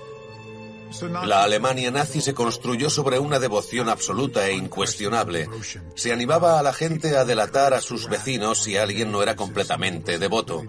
[1.24, 5.48] La Alemania nazi se construyó sobre una devoción absoluta e incuestionable.
[5.94, 10.18] Se animaba a la gente a delatar a sus vecinos si alguien no era completamente
[10.18, 10.62] devoto.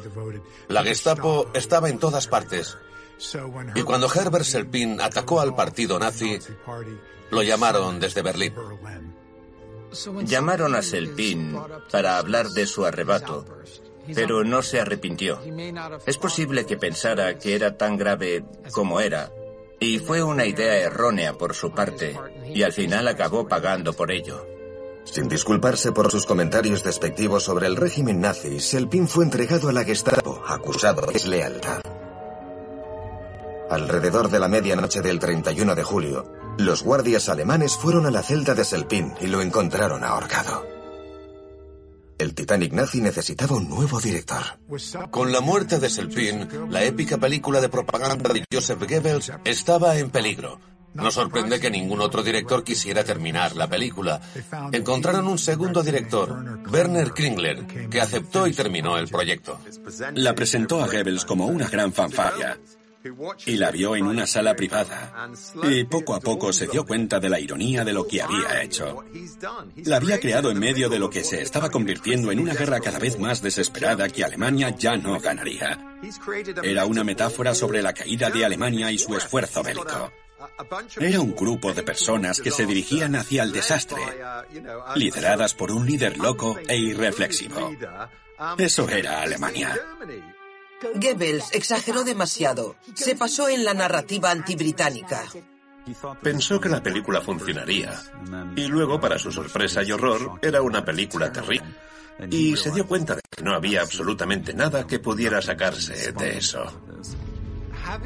[0.68, 2.78] La Gestapo estaba en todas partes.
[3.76, 6.40] Y cuando Herbert Selpin atacó al partido nazi,
[7.30, 8.54] lo llamaron desde Berlín.
[10.24, 11.58] Llamaron a Selpin
[11.92, 13.46] para hablar de su arrebato,
[14.14, 15.40] pero no se arrepintió.
[16.06, 19.32] Es posible que pensara que era tan grave como era,
[19.80, 24.46] y fue una idea errónea por su parte, y al final acabó pagando por ello.
[25.04, 29.84] Sin disculparse por sus comentarios despectivos sobre el régimen nazi, Selpin fue entregado a la
[29.84, 31.82] Gestapo, acusado de deslealtad.
[33.70, 36.26] Alrededor de la medianoche del 31 de julio,
[36.58, 40.75] los guardias alemanes fueron a la celda de Selpin y lo encontraron ahorcado.
[42.18, 44.42] El Titanic nazi necesitaba un nuevo director.
[45.12, 50.10] Con la muerte de Selpin, la épica película de propaganda de Joseph Goebbels estaba en
[50.10, 50.60] peligro.
[50.94, 54.22] No sorprende que ningún otro director quisiera terminar la película.
[54.72, 59.60] Encontraron un segundo director, Werner Kringler, que aceptó y terminó el proyecto.
[60.14, 62.58] La presentó a Goebbels como una gran fanfarria
[63.46, 65.30] y la vio en una sala privada.
[65.64, 69.04] Y poco a poco se dio cuenta de la ironía de lo que había hecho.
[69.84, 73.00] La había creado en medio de lo que se estaba convirtiendo en una guerra cada
[73.00, 75.98] vez más desesperada que Alemania ya no ganaría.
[76.64, 80.12] Era una metáfora sobre la caída de Alemania y su esfuerzo bélico.
[81.00, 84.02] Era un grupo de personas que se dirigían hacia el desastre,
[84.96, 87.72] lideradas por un líder loco e irreflexivo.
[88.58, 89.76] Eso era Alemania.
[90.94, 92.76] Goebbels exageró demasiado.
[92.94, 95.24] Se pasó en la narrativa antibritánica.
[96.22, 98.00] Pensó que la película funcionaría.
[98.56, 101.68] Y luego, para su sorpresa y horror, era una película terrible.
[102.30, 106.64] Y se dio cuenta de que no había absolutamente nada que pudiera sacarse de eso.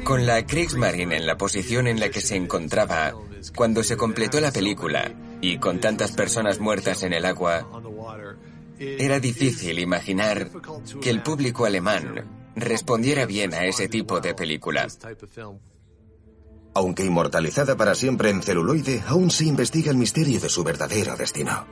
[0.04, 3.14] Con la Kriegsmarine en la posición en la que se encontraba
[3.54, 7.66] cuando se completó la película y con tantas personas muertas en el agua,
[8.78, 10.50] era difícil imaginar
[11.00, 14.86] que el público alemán respondiera bien a ese tipo de película.
[16.74, 21.66] Aunque inmortalizada para siempre en celuloide, aún se investiga el misterio de su verdadero destino.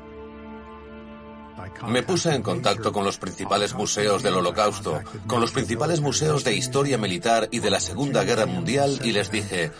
[1.86, 6.54] Me puse en contacto con los principales museos del Holocausto, con los principales museos de
[6.54, 9.70] historia militar y de la Segunda Guerra Mundial y les dije,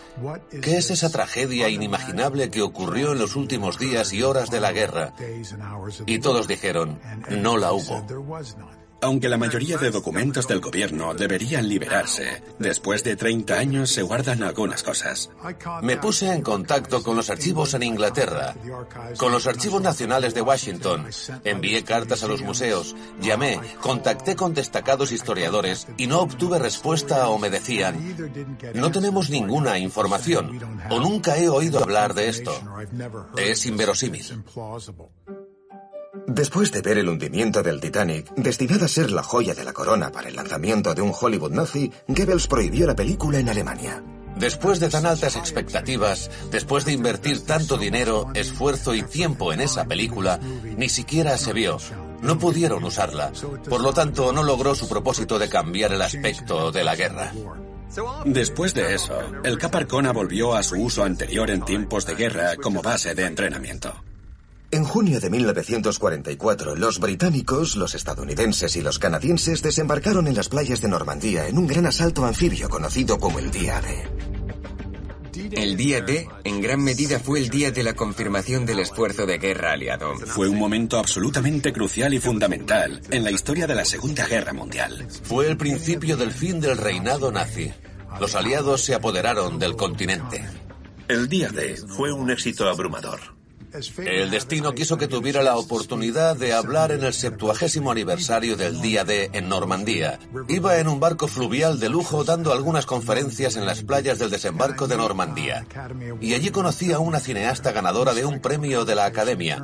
[0.61, 4.71] ¿qué es esa tragedia inimaginable que ocurrió en los últimos días y horas de la
[4.71, 5.13] guerra?
[6.05, 8.05] Y todos dijeron, no la hubo.
[9.01, 14.43] Aunque la mayoría de documentos del gobierno deberían liberarse, después de 30 años se guardan
[14.43, 15.29] algunas cosas.
[15.81, 18.55] Me puse en contacto con los archivos en Inglaterra,
[19.17, 21.07] con los archivos nacionales de Washington,
[21.45, 27.37] envié cartas a los museos, llamé, contacté con destacados historiadores y no obtuve respuesta o
[27.37, 28.15] me decían,
[28.73, 30.59] no tenemos ninguna información
[30.89, 32.51] o nunca he oído hablar de esto.
[33.37, 34.43] Es inverosímil.
[36.31, 40.11] Después de ver el hundimiento del Titanic, destinada a ser la joya de la corona
[40.11, 44.03] para el lanzamiento de un Hollywood nazi, Goebbels prohibió la película en Alemania.
[44.35, 49.85] Después de tan altas expectativas, después de invertir tanto dinero, esfuerzo y tiempo en esa
[49.85, 50.39] película,
[50.77, 51.79] ni siquiera se vio.
[52.21, 53.31] No pudieron usarla.
[53.67, 57.33] Por lo tanto, no logró su propósito de cambiar el aspecto de la guerra.
[58.25, 62.83] Después de eso, el Caparcona volvió a su uso anterior en tiempos de guerra como
[62.83, 63.95] base de entrenamiento.
[64.71, 70.79] En junio de 1944, los británicos, los estadounidenses y los canadienses desembarcaron en las playas
[70.81, 74.29] de Normandía en un gran asalto anfibio conocido como el Día D.
[75.53, 79.39] El Día D, en gran medida, fue el día de la confirmación del esfuerzo de
[79.39, 80.13] guerra aliado.
[80.27, 85.07] Fue un momento absolutamente crucial y fundamental en la historia de la Segunda Guerra Mundial.
[85.23, 87.71] Fue el principio del fin del reinado nazi.
[88.19, 90.45] Los aliados se apoderaron del continente.
[91.07, 93.38] El Día D fue un éxito abrumador.
[93.71, 99.03] El destino quiso que tuviera la oportunidad de hablar en el septuagésimo aniversario del Día
[99.03, 100.19] D en Normandía.
[100.47, 104.87] Iba en un barco fluvial de lujo dando algunas conferencias en las playas del desembarco
[104.87, 105.65] de Normandía.
[106.19, 109.63] Y allí conocí a una cineasta ganadora de un premio de la Academia.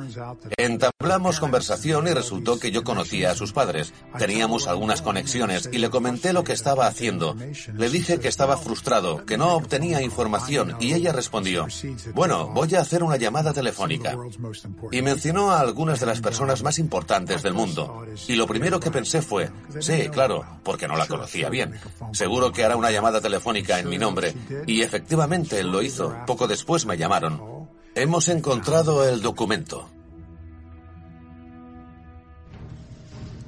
[0.56, 3.92] Entablamos conversación y resultó que yo conocía a sus padres.
[4.18, 7.36] Teníamos algunas conexiones y le comenté lo que estaba haciendo.
[7.74, 11.66] Le dije que estaba frustrado, que no obtenía información y ella respondió,
[12.14, 13.95] bueno, voy a hacer una llamada telefónica.
[14.92, 18.04] Y mencionó a algunas de las personas más importantes del mundo.
[18.28, 21.74] Y lo primero que pensé fue, sí, claro, porque no la conocía bien.
[22.12, 24.34] Seguro que hará una llamada telefónica en mi nombre.
[24.66, 26.14] Y efectivamente lo hizo.
[26.26, 27.68] Poco después me llamaron.
[27.94, 29.88] Hemos encontrado el documento.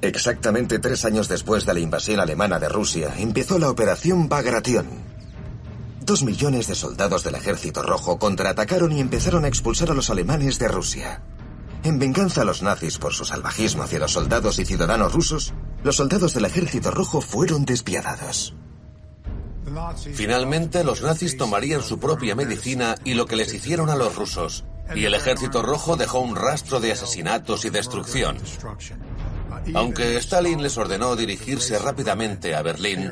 [0.01, 4.87] Exactamente tres años después de la invasión alemana de Rusia, empezó la Operación Bagration.
[6.09, 10.57] Dos millones de soldados del Ejército Rojo contraatacaron y empezaron a expulsar a los alemanes
[10.57, 11.21] de Rusia.
[11.83, 15.53] En venganza a los nazis por su salvajismo hacia los soldados y ciudadanos rusos,
[15.83, 18.55] los soldados del Ejército Rojo fueron despiadados.
[20.15, 24.65] Finalmente, los nazis tomarían su propia medicina y lo que les hicieron a los rusos,
[24.95, 28.37] y el ejército rojo dejó un rastro de asesinatos y destrucción.
[29.73, 33.11] Aunque Stalin les ordenó dirigirse rápidamente a Berlín,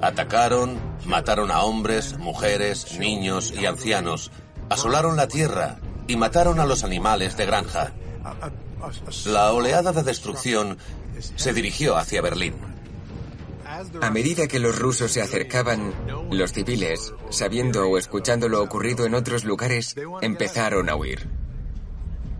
[0.00, 4.30] atacaron, mataron a hombres, mujeres, niños y ancianos,
[4.68, 7.92] asolaron la tierra y mataron a los animales de granja.
[9.26, 10.78] La oleada de destrucción
[11.36, 12.54] se dirigió hacia Berlín.
[14.02, 15.92] A medida que los rusos se acercaban,
[16.30, 21.28] los civiles, sabiendo o escuchando lo ocurrido en otros lugares, empezaron a huir.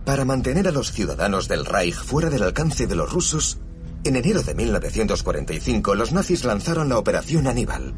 [0.05, 3.57] Para mantener a los ciudadanos del Reich fuera del alcance de los rusos,
[4.03, 7.95] en enero de 1945 los nazis lanzaron la Operación Aníbal.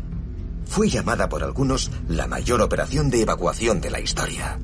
[0.66, 4.58] Fue llamada por algunos la mayor operación de evacuación de la historia.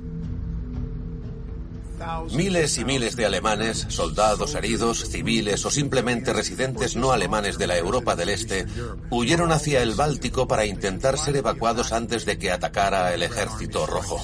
[2.34, 7.78] Miles y miles de alemanes, soldados heridos, civiles o simplemente residentes no alemanes de la
[7.78, 8.66] Europa del Este
[9.10, 14.22] huyeron hacia el Báltico para intentar ser evacuados antes de que atacara el ejército rojo.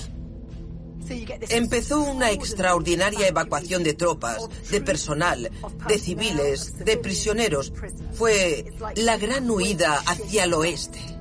[1.49, 4.37] Empezó una extraordinaria evacuación de tropas,
[4.69, 5.49] de personal,
[5.87, 7.73] de civiles, de prisioneros.
[8.13, 11.19] Fue la gran huida hacia el oeste.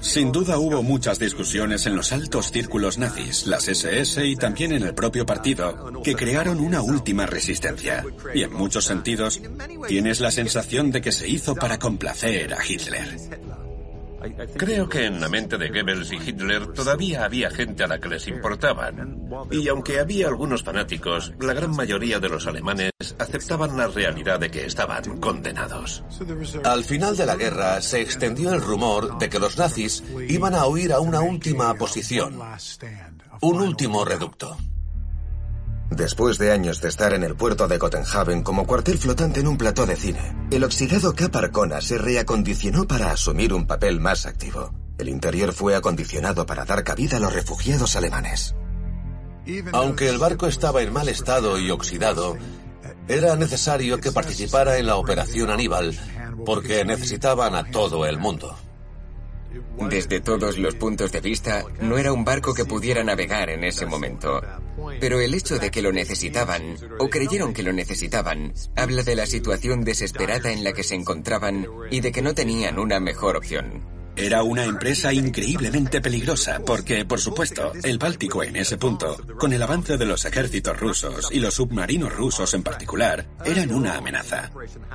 [0.00, 4.82] Sin duda hubo muchas discusiones en los altos círculos nazis, las SS y también en
[4.82, 8.04] el propio partido, que crearon una última resistencia.
[8.34, 9.40] Y en muchos sentidos,
[9.86, 13.16] tienes la sensación de que se hizo para complacer a Hitler.
[14.56, 18.08] Creo que en la mente de Goebbels y Hitler todavía había gente a la que
[18.08, 19.28] les importaban.
[19.50, 24.50] Y aunque había algunos fanáticos, la gran mayoría de los alemanes aceptaban la realidad de
[24.50, 26.04] que estaban condenados.
[26.64, 30.66] Al final de la guerra se extendió el rumor de que los nazis iban a
[30.66, 32.38] huir a una última posición,
[33.40, 34.56] un último reducto.
[35.96, 39.58] Después de años de estar en el puerto de Copenhagen como cuartel flotante en un
[39.58, 44.72] plató de cine, el oxidado Cap Arcona se reacondicionó para asumir un papel más activo.
[44.96, 48.54] El interior fue acondicionado para dar cabida a los refugiados alemanes.
[49.72, 52.38] Aunque el barco estaba en mal estado y oxidado,
[53.06, 55.94] era necesario que participara en la operación Aníbal
[56.46, 58.56] porque necesitaban a todo el mundo.
[59.88, 63.86] Desde todos los puntos de vista, no era un barco que pudiera navegar en ese
[63.86, 64.40] momento.
[65.00, 69.26] Pero el hecho de que lo necesitaban, o creyeron que lo necesitaban, habla de la
[69.26, 74.01] situación desesperada en la que se encontraban y de que no tenían una mejor opción.
[74.16, 79.62] Era una empresa increíblemente peligrosa porque, por supuesto, el Báltico en ese punto, con el
[79.62, 84.50] avance de los ejércitos rusos y los submarinos rusos en particular, eran una amenaza.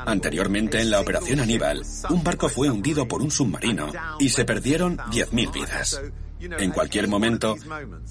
[0.05, 4.97] Anteriormente en la Operación Aníbal, un barco fue hundido por un submarino y se perdieron
[4.97, 6.01] 10.000 vidas.
[6.39, 7.55] En cualquier momento,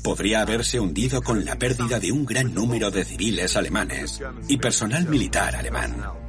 [0.02, 5.06] podría haberse hundido con la pérdida de un gran número de civiles alemanes y personal
[5.08, 6.25] militar alemán.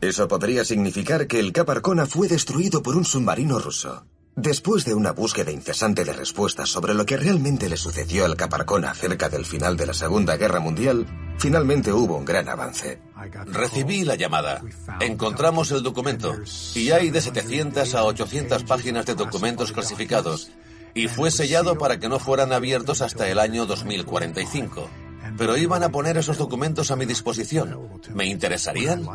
[0.00, 4.06] Eso podría significar que el Cap Arcona fue destruido por un submarino ruso.
[4.34, 8.54] Después de una búsqueda incesante de respuestas sobre lo que realmente le sucedió al Cap
[8.54, 13.02] Arcona cerca del final de la Segunda Guerra Mundial, finalmente hubo un gran avance.
[13.46, 14.62] Recibí la llamada.
[15.00, 16.34] Encontramos el documento
[16.74, 20.50] y hay de 700 a 800 páginas de documentos clasificados
[20.94, 24.88] y fue sellado para que no fueran abiertos hasta el año 2045.
[25.36, 27.76] Pero iban a poner esos documentos a mi disposición.
[28.14, 29.06] ¿Me interesarían?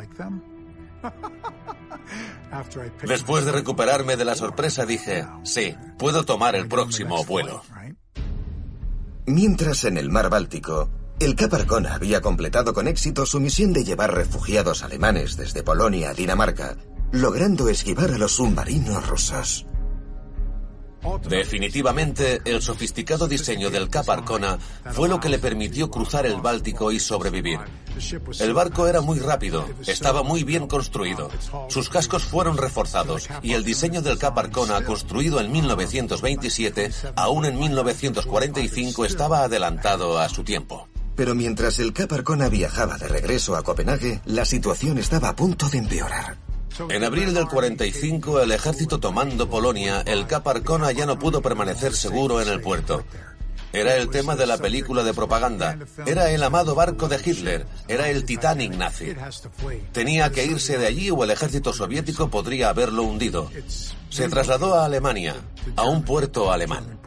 [3.03, 7.63] Después de recuperarme de la sorpresa dije, sí, puedo tomar el próximo vuelo.
[9.25, 10.89] Mientras en el mar Báltico,
[11.19, 16.11] el Cap Arcona había completado con éxito su misión de llevar refugiados alemanes desde Polonia
[16.11, 16.77] a Dinamarca,
[17.11, 19.65] logrando esquivar a los submarinos rusos.
[21.27, 24.57] Definitivamente, el sofisticado diseño del Cap Arcona
[24.91, 27.59] fue lo que le permitió cruzar el Báltico y sobrevivir.
[28.39, 31.29] El barco era muy rápido, estaba muy bien construido.
[31.69, 37.57] Sus cascos fueron reforzados y el diseño del Cap Arcona, construido en 1927, aún en
[37.57, 40.87] 1945 estaba adelantado a su tiempo.
[41.15, 45.69] Pero mientras el Cap Arcona viajaba de regreso a Copenhague, la situación estaba a punto
[45.69, 46.44] de empeorar.
[46.89, 51.93] En abril del 45, el ejército tomando Polonia, el Cap Arcona ya no pudo permanecer
[51.93, 53.03] seguro en el puerto.
[53.71, 55.77] Era el tema de la película de propaganda.
[56.05, 57.65] Era el amado barco de Hitler.
[57.87, 59.13] Era el Titanic nazi.
[59.91, 63.51] Tenía que irse de allí o el ejército soviético podría haberlo hundido.
[64.09, 65.35] Se trasladó a Alemania,
[65.75, 66.99] a un puerto alemán.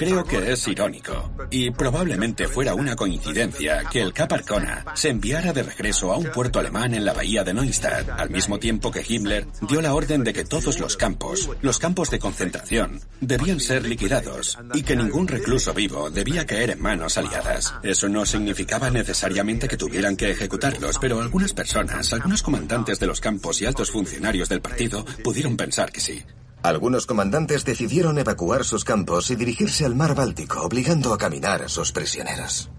[0.00, 5.52] Creo que es irónico, y probablemente fuera una coincidencia, que el Cap Arcona se enviara
[5.52, 9.04] de regreso a un puerto alemán en la bahía de Neustadt, al mismo tiempo que
[9.06, 13.86] Himmler dio la orden de que todos los campos, los campos de concentración, debían ser
[13.86, 17.74] liquidados, y que ningún recluso vivo debía caer en manos aliadas.
[17.82, 23.20] Eso no significaba necesariamente que tuvieran que ejecutarlos, pero algunas personas, algunos comandantes de los
[23.20, 26.24] campos y altos funcionarios del partido pudieron pensar que sí.
[26.62, 31.68] Algunos comandantes decidieron evacuar sus campos y dirigirse al mar Báltico, obligando a caminar a
[31.68, 32.70] sus prisioneros.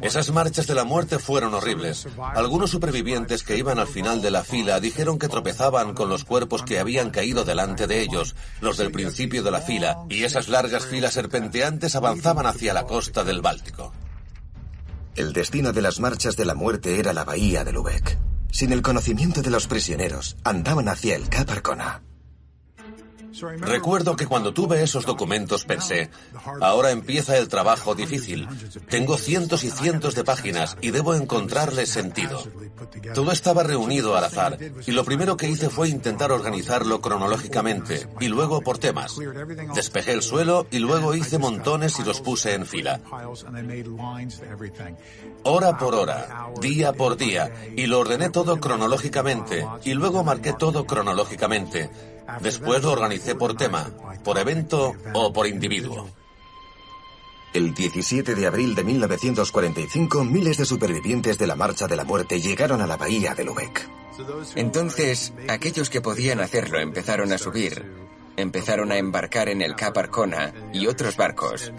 [0.00, 2.08] Esas marchas de la muerte fueron horribles.
[2.34, 6.62] Algunos supervivientes que iban al final de la fila dijeron que tropezaban con los cuerpos
[6.62, 10.86] que habían caído delante de ellos, los del principio de la fila, y esas largas
[10.86, 13.92] filas serpenteantes avanzaban hacia la costa del Báltico.
[15.14, 18.18] El destino de las marchas de la muerte era la bahía de Lubeck.
[18.50, 22.02] Sin el conocimiento de los prisioneros, andaban hacia el Cap Arcona.
[23.60, 26.10] Recuerdo que cuando tuve esos documentos pensé,
[26.60, 28.48] ahora empieza el trabajo difícil.
[28.88, 32.42] Tengo cientos y cientos de páginas y debo encontrarle sentido.
[33.14, 38.28] Todo estaba reunido al azar y lo primero que hice fue intentar organizarlo cronológicamente y
[38.28, 39.16] luego por temas.
[39.74, 43.00] Despejé el suelo y luego hice montones y los puse en fila.
[45.44, 50.86] Hora por hora, día por día, y lo ordené todo cronológicamente y luego marqué todo
[50.86, 51.90] cronológicamente.
[52.40, 53.90] Después lo organicé por tema,
[54.22, 56.08] por evento o por individuo.
[57.54, 62.40] El 17 de abril de 1945, miles de supervivientes de la Marcha de la Muerte
[62.40, 63.88] llegaron a la bahía de Lubeck.
[64.54, 67.90] Entonces, aquellos que podían hacerlo empezaron a subir,
[68.36, 71.72] empezaron a embarcar en el Cap Arcona y otros barcos.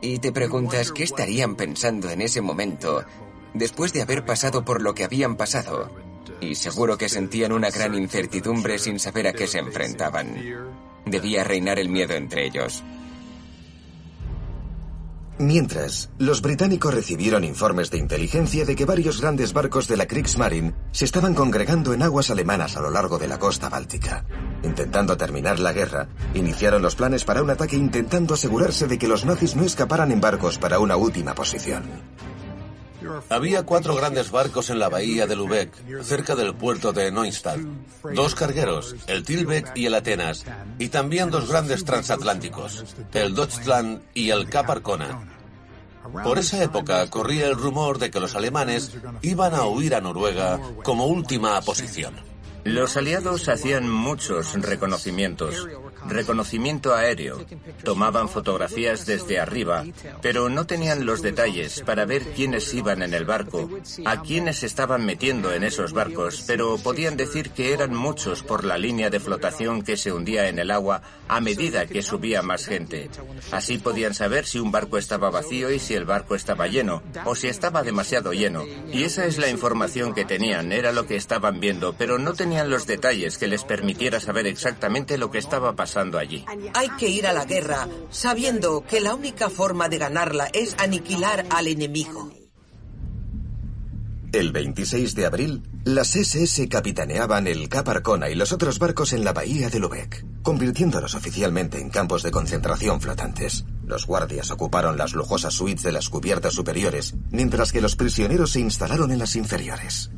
[0.00, 3.04] Y te preguntas qué estarían pensando en ese momento,
[3.54, 5.90] después de haber pasado por lo que habían pasado.
[6.40, 10.36] Y seguro que sentían una gran incertidumbre sin saber a qué se enfrentaban.
[11.04, 12.82] Debía reinar el miedo entre ellos.
[15.40, 20.74] Mientras, los británicos recibieron informes de inteligencia de que varios grandes barcos de la Kriegsmarine
[20.90, 24.24] se estaban congregando en aguas alemanas a lo largo de la costa báltica.
[24.64, 29.24] Intentando terminar la guerra, iniciaron los planes para un ataque intentando asegurarse de que los
[29.24, 31.84] nazis no escaparan en barcos para una última posición.
[33.28, 37.58] Había cuatro grandes barcos en la bahía de Lübeck, cerca del puerto de Neustadt.
[38.14, 40.44] Dos cargueros, el Tilbeck y el Atenas,
[40.78, 45.20] y también dos grandes transatlánticos, el Deutschland y el Cap Arcona.
[46.24, 48.92] Por esa época corría el rumor de que los alemanes
[49.22, 52.14] iban a huir a Noruega como última posición.
[52.64, 55.66] Los aliados hacían muchos reconocimientos.
[56.06, 57.44] Reconocimiento aéreo.
[57.82, 59.84] Tomaban fotografías desde arriba,
[60.22, 63.68] pero no tenían los detalles para ver quiénes iban en el barco,
[64.04, 68.78] a quiénes estaban metiendo en esos barcos, pero podían decir que eran muchos por la
[68.78, 73.10] línea de flotación que se hundía en el agua a medida que subía más gente.
[73.50, 77.34] Así podían saber si un barco estaba vacío y si el barco estaba lleno, o
[77.34, 78.64] si estaba demasiado lleno.
[78.92, 82.70] Y esa es la información que tenían, era lo que estaban viendo, pero no tenían
[82.70, 86.44] los detalles que les permitiera saber exactamente lo que estaba pasando allí.
[86.74, 91.46] Hay que ir a la guerra sabiendo que la única forma de ganarla es aniquilar
[91.50, 92.30] al enemigo.
[94.32, 99.24] El 26 de abril, las SS capitaneaban el Cap Arcona y los otros barcos en
[99.24, 103.64] la bahía de Lubeck, convirtiéndolos oficialmente en campos de concentración flotantes.
[103.86, 108.60] Los guardias ocuparon las lujosas suites de las cubiertas superiores, mientras que los prisioneros se
[108.60, 110.10] instalaron en las inferiores.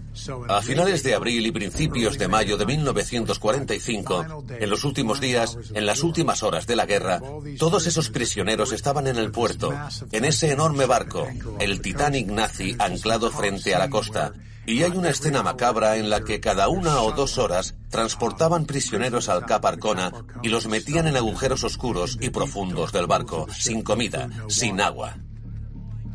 [0.48, 5.86] A finales de abril y principios de mayo de 1945, en los últimos días, en
[5.86, 7.22] las últimas horas de la guerra,
[7.58, 9.72] todos esos prisioneros estaban en el puerto,
[10.10, 14.32] en ese enorme barco, el Titanic nazi anclado frente a la costa,
[14.66, 19.28] y hay una escena macabra en la que cada una o dos horas transportaban prisioneros
[19.28, 24.28] al Cap Arcona y los metían en agujeros oscuros y profundos del barco, sin comida,
[24.48, 25.16] sin agua.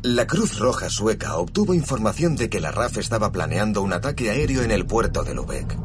[0.08, 4.62] La Cruz Roja sueca obtuvo información de que la RAF estaba planeando un ataque aéreo
[4.62, 5.76] en el puerto de Lubeck.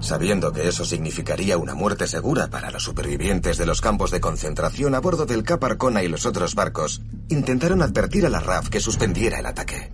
[0.00, 4.96] Sabiendo que eso significaría una muerte segura para los supervivientes de los campos de concentración
[4.96, 8.80] a bordo del Cap Arcona y los otros barcos, intentaron advertir a la RAF que
[8.80, 9.92] suspendiera el ataque.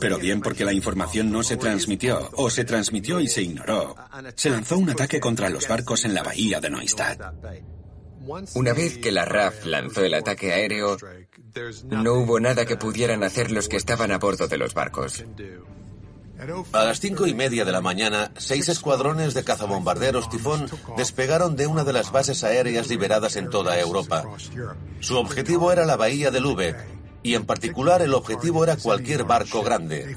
[0.00, 3.96] Pero bien porque la información no se transmitió, o se transmitió y se ignoró,
[4.34, 7.22] se lanzó un ataque contra los barcos en la bahía de Neustadt.
[8.54, 10.98] Una vez que la RAF lanzó el ataque aéreo,
[11.84, 15.24] no hubo nada que pudieran hacer los que estaban a bordo de los barcos.
[16.72, 21.66] A las cinco y media de la mañana, seis escuadrones de cazabombarderos Tifón despegaron de
[21.66, 24.24] una de las bases aéreas liberadas en toda Europa.
[25.00, 26.76] Su objetivo era la bahía de Lübeck,
[27.28, 30.16] y en particular el objetivo era cualquier barco grande.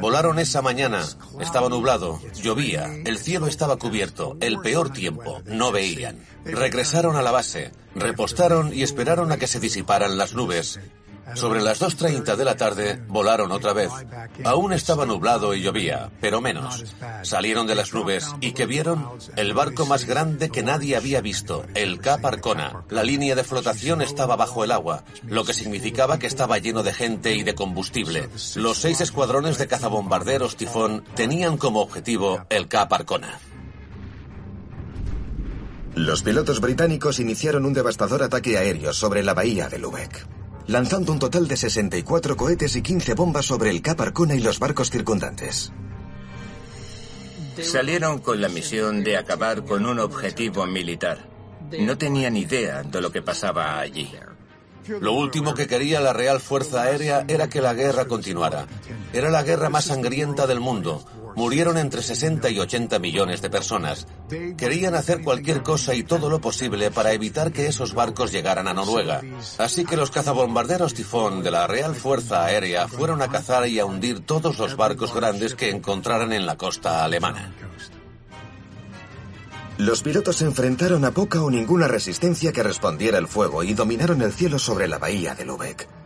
[0.00, 1.04] Volaron esa mañana,
[1.40, 6.24] estaba nublado, llovía, el cielo estaba cubierto, el peor tiempo, no veían.
[6.46, 10.80] Regresaron a la base, repostaron y esperaron a que se disiparan las nubes.
[11.34, 13.90] Sobre las 2.30 de la tarde volaron otra vez.
[14.44, 16.84] Aún estaba nublado y llovía, pero menos.
[17.22, 21.64] Salieron de las nubes y que vieron el barco más grande que nadie había visto,
[21.74, 22.84] el Cap Arcona.
[22.90, 26.92] La línea de flotación estaba bajo el agua, lo que significaba que estaba lleno de
[26.92, 28.28] gente y de combustible.
[28.56, 33.38] Los seis escuadrones de cazabombarderos Tifón tenían como objetivo el Cap Arcona.
[35.94, 40.26] Los pilotos británicos iniciaron un devastador ataque aéreo sobre la bahía de Lubeck
[40.66, 44.58] lanzando un total de 64 cohetes y 15 bombas sobre el Cap Arcona y los
[44.58, 45.72] barcos circundantes.
[47.60, 51.28] Salieron con la misión de acabar con un objetivo militar.
[51.78, 54.10] No tenían idea de lo que pasaba allí.
[55.00, 58.66] Lo último que quería la Real Fuerza Aérea era que la guerra continuara.
[59.12, 61.04] Era la guerra más sangrienta del mundo,
[61.36, 64.06] Murieron entre 60 y 80 millones de personas.
[64.56, 68.74] Querían hacer cualquier cosa y todo lo posible para evitar que esos barcos llegaran a
[68.74, 69.22] Noruega.
[69.58, 73.84] Así que los cazabombarderos Tifón de la Real Fuerza Aérea fueron a cazar y a
[73.84, 77.54] hundir todos los barcos grandes que encontraran en la costa alemana.
[79.78, 84.20] Los pilotos se enfrentaron a poca o ninguna resistencia que respondiera al fuego y dominaron
[84.22, 86.01] el cielo sobre la bahía de Lubeck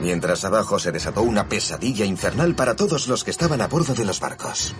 [0.00, 4.04] mientras abajo se desató una pesadilla infernal para todos los que estaban a bordo de
[4.04, 4.74] los barcos.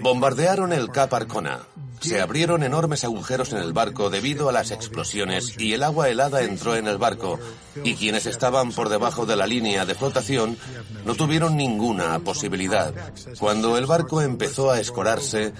[0.00, 1.60] Bombardearon el Cap Arcona.
[2.00, 6.42] Se abrieron enormes agujeros en el barco debido a las explosiones y el agua helada
[6.42, 7.40] entró en el barco
[7.82, 10.56] y quienes estaban por debajo de la línea de flotación
[11.04, 12.94] no tuvieron ninguna posibilidad.
[13.40, 15.52] Cuando el barco empezó a escorarse,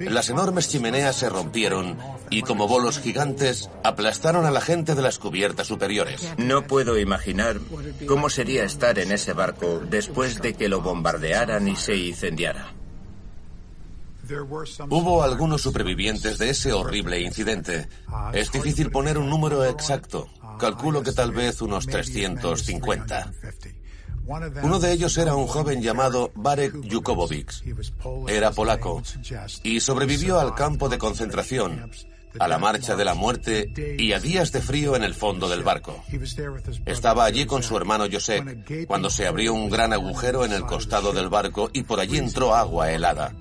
[0.00, 1.98] las enormes chimeneas se rompieron
[2.30, 6.28] y como bolos gigantes aplastaron a la gente de las cubiertas superiores.
[6.36, 7.58] No puedo imaginar
[8.06, 12.74] cómo sería estar en ese barco después de que lo bombardearan y se incendiara.
[14.90, 17.88] Hubo algunos supervivientes de ese horrible incidente.
[18.34, 20.28] Es difícil poner un número exacto.
[20.58, 23.32] Calculo que tal vez unos 350.
[24.62, 27.50] Uno de ellos era un joven llamado Barek Jukovovic.
[28.28, 29.02] Era polaco
[29.62, 31.90] y sobrevivió al campo de concentración,
[32.38, 35.62] a la marcha de la muerte y a días de frío en el fondo del
[35.62, 36.04] barco.
[36.84, 41.12] Estaba allí con su hermano Josep cuando se abrió un gran agujero en el costado
[41.12, 43.34] del barco y por allí entró agua helada.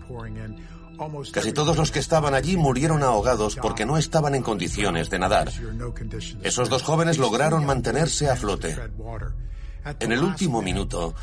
[1.31, 5.51] Casi todos los que estaban allí murieron ahogados porque no estaban en condiciones de nadar.
[6.43, 8.75] Esos dos jóvenes lograron mantenerse a flote.
[9.99, 11.15] En el último minuto,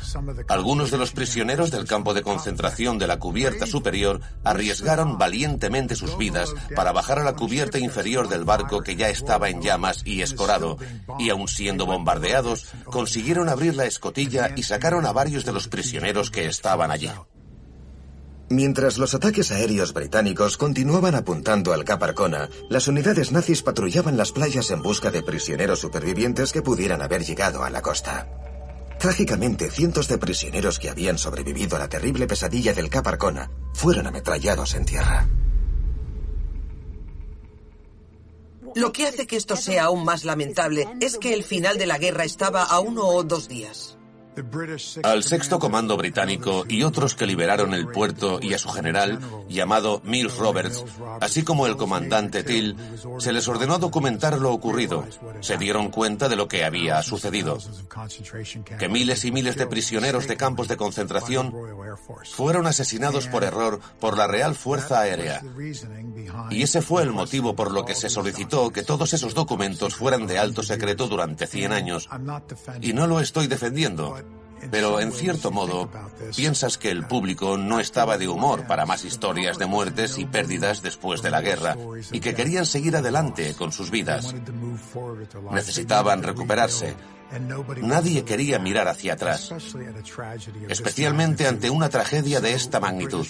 [0.47, 6.17] algunos de los prisioneros del campo de concentración de la cubierta superior arriesgaron valientemente sus
[6.17, 10.21] vidas para bajar a la cubierta inferior del barco que ya estaba en llamas y
[10.21, 10.77] escorado,
[11.19, 16.31] y aun siendo bombardeados, consiguieron abrir la escotilla y sacaron a varios de los prisioneros
[16.31, 17.09] que estaban allí.
[18.49, 24.31] Mientras los ataques aéreos británicos continuaban apuntando al Cap Arcona, las unidades nazis patrullaban las
[24.31, 28.27] playas en busca de prisioneros supervivientes que pudieran haber llegado a la costa.
[28.99, 34.07] Trágicamente, cientos de prisioneros que habían sobrevivido a la terrible pesadilla del Cap Arcona fueron
[34.07, 35.27] ametrallados en tierra.
[38.75, 41.97] Lo que hace que esto sea aún más lamentable es que el final de la
[41.97, 43.94] guerra estaba a uno o dos días.
[45.03, 50.01] Al sexto comando británico y otros que liberaron el puerto y a su general, llamado
[50.03, 50.83] Mills Roberts,
[51.21, 52.75] así como el comandante Till,
[53.19, 55.05] se les ordenó documentar lo ocurrido.
[55.41, 57.57] Se dieron cuenta de lo que había sucedido.
[58.77, 61.53] Que miles y miles de prisioneros de campos de concentración
[62.33, 65.41] fueron asesinados por error por la Real Fuerza Aérea.
[66.49, 70.27] Y ese fue el motivo por lo que se solicitó que todos esos documentos fueran
[70.27, 72.09] de alto secreto durante 100 años.
[72.81, 74.17] Y no lo estoy defendiendo.
[74.71, 75.89] Pero en cierto modo,
[76.35, 80.81] piensas que el público no estaba de humor para más historias de muertes y pérdidas
[80.81, 81.77] después de la guerra
[82.11, 84.33] y que querían seguir adelante con sus vidas.
[85.51, 86.95] Necesitaban recuperarse.
[87.81, 89.53] Nadie quería mirar hacia atrás,
[90.69, 93.25] especialmente ante una tragedia de esta magnitud.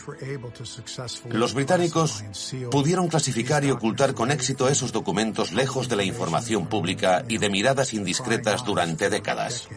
[1.29, 2.23] Los británicos
[2.71, 7.49] pudieron clasificar y ocultar con éxito esos documentos lejos de la información pública y de
[7.49, 9.67] miradas indiscretas durante décadas.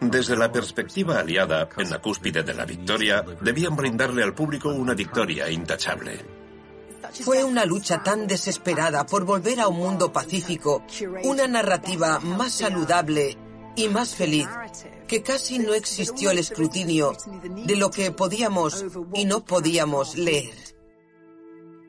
[0.00, 4.94] Desde la perspectiva aliada, en la cúspide de la victoria, debían brindarle al público una
[4.94, 6.24] victoria intachable.
[7.24, 10.84] Fue una lucha tan desesperada por volver a un mundo pacífico,
[11.24, 13.36] una narrativa más saludable
[13.74, 14.48] y más feliz,
[15.06, 17.16] que casi no existió el escrutinio
[17.66, 18.84] de lo que podíamos
[19.14, 20.54] y no podíamos leer.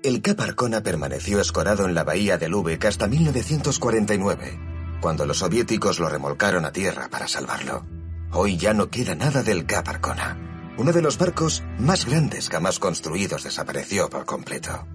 [0.01, 4.69] El Cap Arcona permaneció escorado en la bahía de Lübeck hasta 1949
[5.01, 7.98] cuando los soviéticos lo remolcaron a tierra para salvarlo.
[8.31, 10.37] Hoy ya no queda nada del Cap Arcona.
[10.77, 14.87] Uno de los barcos más grandes jamás construidos desapareció por completo.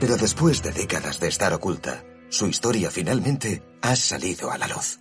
[0.00, 5.00] Pero después de décadas de estar oculta, su historia finalmente ha salido a la luz.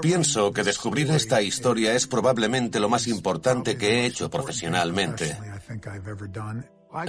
[0.00, 5.36] Pienso que descubrir esta historia es probablemente lo más importante que he hecho profesionalmente.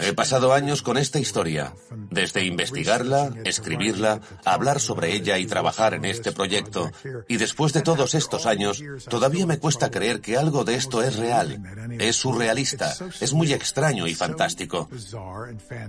[0.02, 1.74] He pasado años con esta historia,
[2.10, 6.92] desde investigarla, escribirla, hablar sobre ella y trabajar en este proyecto.
[7.28, 11.16] Y después de todos estos años, todavía me cuesta creer que algo de esto es
[11.16, 11.62] real.
[12.00, 14.90] Es surrealista, es muy extraño y fantástico.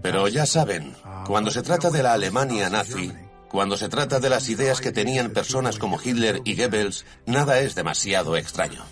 [0.03, 0.95] Pero ya saben,
[1.27, 3.13] cuando se trata de la Alemania nazi,
[3.49, 7.75] cuando se trata de las ideas que tenían personas como Hitler y Goebbels, nada es
[7.75, 8.85] demasiado extraño.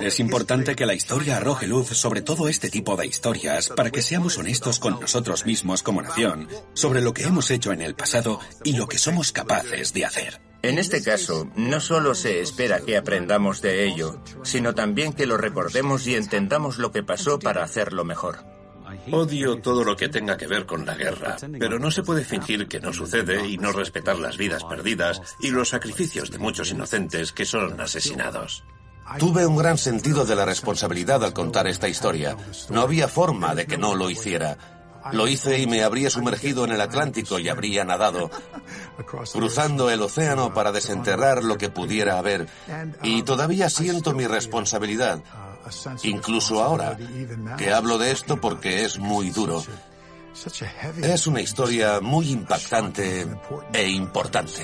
[0.00, 4.02] Es importante que la historia arroje luz sobre todo este tipo de historias para que
[4.02, 8.40] seamos honestos con nosotros mismos como nación sobre lo que hemos hecho en el pasado
[8.62, 10.40] y lo que somos capaces de hacer.
[10.62, 15.36] En este caso, no solo se espera que aprendamos de ello, sino también que lo
[15.36, 18.44] recordemos y entendamos lo que pasó para hacerlo mejor.
[19.10, 22.68] Odio todo lo que tenga que ver con la guerra, pero no se puede fingir
[22.68, 27.32] que no sucede y no respetar las vidas perdidas y los sacrificios de muchos inocentes
[27.32, 28.64] que son asesinados.
[29.18, 32.36] Tuve un gran sentido de la responsabilidad al contar esta historia.
[32.70, 34.56] No había forma de que no lo hiciera.
[35.12, 38.30] Lo hice y me habría sumergido en el Atlántico y habría nadado,
[39.32, 42.48] cruzando el océano para desenterrar lo que pudiera haber.
[43.02, 45.22] Y todavía siento mi responsabilidad,
[46.02, 46.96] incluso ahora,
[47.58, 49.62] que hablo de esto porque es muy duro.
[51.02, 53.26] Es una historia muy impactante
[53.72, 54.62] e importante.